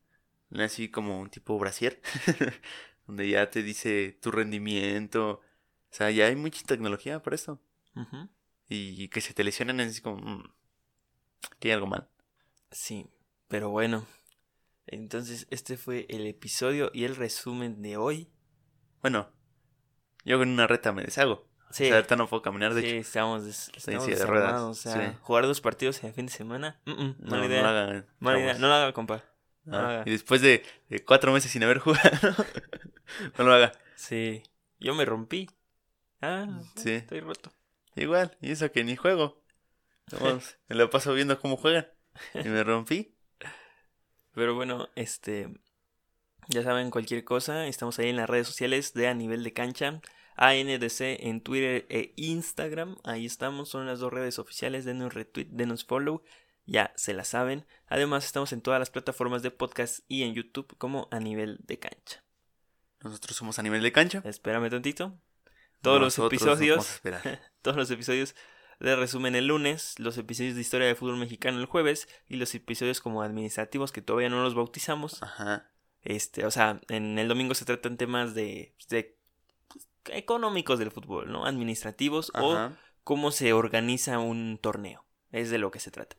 así 0.59 0.89
como 0.89 1.19
un 1.19 1.29
tipo 1.29 1.57
brasier, 1.59 2.01
donde 3.07 3.29
ya 3.29 3.49
te 3.49 3.63
dice 3.63 4.17
tu 4.21 4.31
rendimiento. 4.31 5.41
O 5.91 5.95
sea, 5.95 6.11
ya 6.11 6.25
hay 6.27 6.35
mucha 6.35 6.63
tecnología 6.65 7.21
para 7.21 7.35
eso. 7.35 7.61
Ujú. 7.95 8.29
Y 8.67 9.07
que 9.09 9.21
se 9.21 9.33
te 9.33 9.43
lesionen 9.43 9.79
es 9.79 9.91
así 9.91 10.01
como, 10.01 10.17
mm, 10.17 10.43
que 11.59 11.69
hay 11.69 11.73
algo 11.73 11.87
mal. 11.87 12.09
Sí, 12.71 13.07
pero 13.47 13.69
bueno. 13.69 14.05
Entonces, 14.87 15.47
este 15.49 15.77
fue 15.77 16.05
el 16.09 16.27
episodio 16.27 16.91
y 16.93 17.05
el 17.05 17.15
resumen 17.15 17.81
de 17.81 17.97
hoy. 17.97 18.29
Bueno, 19.01 19.31
yo 20.23 20.37
con 20.37 20.49
una 20.49 20.67
reta 20.67 20.91
me 20.91 21.03
deshago. 21.03 21.47
Sí, 21.71 21.85
O 21.85 21.87
sea, 21.87 21.95
ahorita 21.97 22.15
no 22.15 22.27
puedo 22.27 22.41
caminar, 22.41 22.73
de 22.73 22.81
sí, 22.81 22.87
hecho. 22.89 22.97
estamos, 23.01 23.45
des- 23.45 23.71
estamos 23.75 24.05
de 24.07 24.25
ruedas, 24.25 24.61
O 24.61 24.73
sea, 24.75 25.11
sí. 25.11 25.17
jugar 25.21 25.45
dos 25.45 25.61
partidos 25.61 26.01
en 26.03 26.09
el 26.09 26.13
fin 26.15 26.27
de 26.27 26.31
semana. 26.31 26.79
mm, 26.85 26.91
mm, 26.91 27.15
No, 27.19 27.31
mala 27.31 27.37
no 27.43 27.45
idea. 27.49 27.61
lo 27.63 27.67
hagan, 27.67 28.07
mala 28.19 28.37
idea. 28.39 28.47
chavos. 28.49 28.61
No 28.61 28.67
lo 28.67 28.73
haga, 28.75 28.93
compa. 28.93 29.23
No 29.65 30.03
y 30.05 30.11
después 30.11 30.41
de, 30.41 30.63
de 30.89 31.03
cuatro 31.03 31.31
meses 31.33 31.51
sin 31.51 31.63
haber 31.63 31.79
jugado, 31.79 32.09
no 33.37 33.43
lo 33.43 33.53
haga. 33.53 33.71
Sí, 33.95 34.43
yo 34.79 34.93
me 34.95 35.05
rompí. 35.05 35.49
Ah, 36.21 36.61
Sí. 36.75 36.91
estoy 36.91 37.19
roto. 37.21 37.51
Igual, 37.95 38.37
y 38.41 38.51
eso 38.51 38.71
que 38.71 38.83
ni 38.83 38.95
juego. 38.95 39.41
Vamos, 40.21 40.57
me 40.67 40.75
lo 40.75 40.89
paso 40.89 41.13
viendo 41.13 41.39
cómo 41.39 41.57
juegan. 41.57 41.87
Y 42.33 42.47
me 42.47 42.63
rompí. 42.63 43.15
Pero 44.33 44.53
bueno, 44.55 44.89
este. 44.95 45.49
Ya 46.47 46.61
saben, 46.61 46.91
cualquier 46.91 47.23
cosa, 47.23 47.65
estamos 47.67 47.97
ahí 47.97 48.09
en 48.09 48.17
las 48.17 48.29
redes 48.29 48.45
sociales 48.47 48.93
de 48.93 49.07
A 49.07 49.13
Nivel 49.15 49.43
de 49.43 49.53
Cancha. 49.53 49.99
ANDC 50.37 51.01
en 51.01 51.41
Twitter 51.41 51.85
e 51.89 52.13
Instagram. 52.17 52.97
Ahí 53.03 53.25
estamos, 53.25 53.69
son 53.69 53.87
las 53.87 53.99
dos 53.99 54.11
redes 54.13 54.37
oficiales. 54.37 54.85
Denos 54.85 55.13
retweet, 55.13 55.47
denos 55.49 55.85
follow. 55.85 56.21
Ya 56.65 56.91
se 56.95 57.13
la 57.13 57.23
saben. 57.23 57.65
Además, 57.87 58.25
estamos 58.25 58.51
en 58.53 58.61
todas 58.61 58.79
las 58.79 58.89
plataformas 58.89 59.43
de 59.43 59.51
podcast 59.51 59.99
y 60.07 60.23
en 60.23 60.33
YouTube 60.33 60.75
como 60.77 61.07
A 61.11 61.19
Nivel 61.19 61.59
de 61.65 61.79
Cancha. 61.79 62.23
Nosotros 63.05 63.37
somos 63.37 63.59
a 63.59 63.63
nivel 63.63 63.83
de 63.83 63.91
cancha. 63.91 64.21
Espérame 64.25 64.69
tantito. 64.69 65.13
Todos 65.81 66.01
los 66.01 66.17
Nosotros 66.17 66.41
episodios. 66.41 67.01
todos 67.61 67.77
los 67.77 67.91
episodios 67.91 68.35
de 68.79 68.95
resumen 68.95 69.35
el 69.35 69.47
lunes, 69.47 69.99
los 69.99 70.17
episodios 70.17 70.55
de 70.55 70.61
historia 70.61 70.87
de 70.87 70.95
fútbol 70.95 71.17
mexicano 71.17 71.59
el 71.59 71.67
jueves 71.67 72.07
y 72.27 72.37
los 72.37 72.53
episodios 72.55 73.01
como 73.01 73.21
administrativos 73.21 73.91
que 73.91 74.01
todavía 74.01 74.29
no 74.29 74.41
los 74.41 74.55
bautizamos. 74.55 75.21
Ajá. 75.21 75.69
Este, 76.01 76.45
o 76.45 76.51
sea, 76.51 76.81
en 76.89 77.19
el 77.19 77.27
domingo 77.27 77.53
se 77.53 77.65
tratan 77.65 77.97
temas 77.97 78.33
de, 78.33 78.75
de 78.89 79.17
económicos 80.05 80.79
del 80.79 80.91
fútbol, 80.91 81.31
¿no? 81.31 81.45
Administrativos 81.45 82.31
o 82.35 82.71
cómo 83.03 83.31
se 83.31 83.53
organiza 83.53 84.17
un 84.17 84.57
torneo. 84.59 85.05
Es 85.31 85.51
de 85.51 85.59
lo 85.59 85.69
que 85.69 85.79
se 85.79 85.91
trata. 85.91 86.15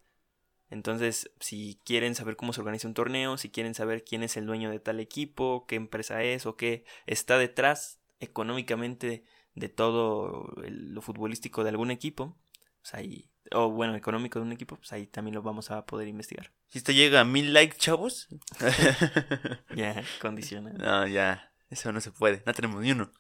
Entonces, 0.71 1.31
si 1.41 1.81
quieren 1.85 2.15
saber 2.15 2.37
cómo 2.37 2.53
se 2.53 2.61
organiza 2.61 2.89
un 2.89 2.95
torneo, 2.95 3.37
si 3.37 3.51
quieren 3.51 3.75
saber 3.75 4.05
quién 4.05 4.23
es 4.23 4.37
el 4.37 4.47
dueño 4.47 4.71
de 4.71 4.81
tal 4.81 4.99
equipo, 5.01 5.65
qué 5.69 5.77
empresa 5.77 6.23
es 6.23 6.45
o 6.47 6.57
qué 6.57 6.85
está 7.07 7.39
detrás 7.39 8.01
económicamente 8.21 9.25
de 9.55 9.69
todo 9.69 10.55
el- 10.65 10.93
lo 10.93 11.01
futbolístico 11.03 11.63
de 11.63 11.71
algún 11.71 11.91
equipo, 11.91 12.37
pues 12.83 12.95
ahí, 12.95 13.31
o 13.53 13.71
bueno, 13.71 13.95
económico 13.95 14.39
de 14.39 14.45
un 14.47 14.53
equipo, 14.53 14.77
pues 14.77 14.93
ahí 14.93 15.07
también 15.07 15.35
lo 15.35 15.43
vamos 15.43 15.71
a 15.71 15.87
poder 15.87 16.09
investigar. 16.09 16.53
Si 16.69 16.79
esto 16.79 16.93
llega 16.93 17.21
a 17.21 17.25
mil 17.25 17.53
likes, 17.53 17.77
chavos. 17.79 18.29
Ya, 19.75 20.03
condiciona. 20.21 20.73
no, 20.73 21.07
ya. 21.07 21.53
Eso 21.71 21.93
no 21.93 22.01
se 22.01 22.13
puede. 22.13 22.43
No 22.47 22.53
tenemos 22.55 22.81
ni 22.83 22.93
uno. 22.93 23.11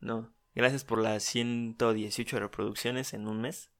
No, 0.00 0.32
gracias 0.54 0.84
por 0.84 1.00
las 1.00 1.22
118 1.24 2.38
reproducciones 2.38 3.14
en 3.14 3.26
un 3.26 3.40
mes. 3.40 3.70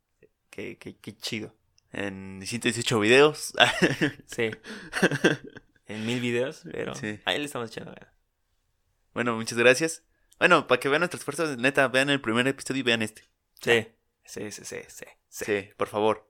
Qué, 0.51 0.79
qué, 0.79 0.97
qué 0.97 1.17
chido. 1.17 1.55
En 1.93 2.41
118 2.45 3.01
videos. 3.01 3.55
Sí. 4.27 4.51
En 5.87 6.05
mil 6.05 6.21
videos, 6.21 6.63
pero 6.71 6.95
Sí. 6.95 7.21
ahí 7.25 7.39
le 7.39 7.45
estamos 7.45 7.71
echando 7.71 7.93
ganas. 7.93 8.13
bueno, 9.15 9.37
muchas 9.37 9.57
gracias. 9.59 10.03
Bueno, 10.39 10.67
para 10.67 10.81
que 10.81 10.89
vean 10.89 11.01
nuestros 11.01 11.21
esfuerzos, 11.21 11.57
neta, 11.59 11.89
vean 11.89 12.11
el 12.11 12.21
primer 12.21 12.47
episodio 12.49 12.81
y 12.81 12.83
vean 12.83 13.03
este. 13.03 13.23
Sí, 13.61 13.87
sí, 14.25 14.51
sí, 14.51 14.65
sí, 14.65 14.77
sí. 14.89 15.05
sí. 15.29 15.45
Sí, 15.45 15.69
por 15.77 15.89
favor. 15.89 16.29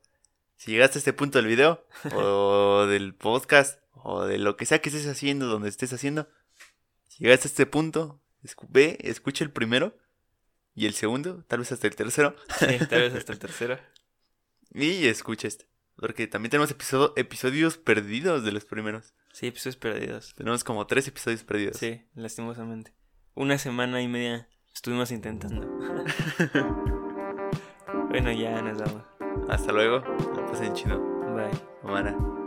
Si 0.57 0.71
llegaste 0.71 0.99
a 0.99 1.01
este 1.01 1.13
punto 1.13 1.39
del 1.39 1.47
video, 1.49 1.87
o 2.15 2.87
del 2.89 3.15
podcast, 3.15 3.81
o 3.93 4.25
de 4.25 4.39
lo 4.39 4.57
que 4.57 4.67
sea 4.67 4.81
que 4.81 4.91
estés 4.91 5.07
haciendo, 5.09 5.47
donde 5.47 5.69
estés 5.69 5.93
haciendo, 5.93 6.29
si 7.09 7.25
llegaste 7.25 7.49
a 7.49 7.51
este 7.51 7.67
punto, 7.67 8.21
ve, 8.69 8.99
escucha 9.01 9.43
el 9.43 9.51
primero 9.51 9.97
y 10.75 10.87
el 10.87 10.95
segundo, 10.95 11.45
tal 11.49 11.61
vez 11.61 11.73
hasta 11.73 11.87
el 11.89 11.97
tercero, 11.97 12.37
Sí, 12.59 12.67
tal 12.89 13.01
vez 13.01 13.15
hasta 13.15 13.33
el 13.33 13.39
tercero. 13.41 13.79
Y 14.85 15.07
escucha 15.07 15.49
este. 15.49 15.67
Porque 15.97 16.27
también 16.27 16.51
tenemos 16.51 16.71
episodio- 16.71 17.15
episodios 17.17 17.79
perdidos 17.79 18.45
de 18.45 18.53
los 18.53 18.65
primeros. 18.67 19.15
Sí, 19.33 19.47
episodios 19.47 19.77
perdidos. 19.77 20.35
Tenemos 20.35 20.63
como 20.65 20.87
tres 20.87 21.09
episodios 21.09 21.43
perdidos. 21.45 21.79
Sí, 21.79 22.03
lastimosamente. 22.15 22.93
Una 23.35 23.57
semana 23.59 24.01
y 24.03 24.09
media 24.09 24.49
estuvimos 24.75 25.11
intentando. 25.11 25.67
bueno, 28.11 28.33
ya 28.33 28.61
nos 28.63 28.79
vamos. 28.79 29.03
Hasta 29.49 29.73
luego. 29.73 30.01
La 30.35 30.47
pasen 30.47 30.73
chido. 30.75 30.99
Bye. 31.35 32.46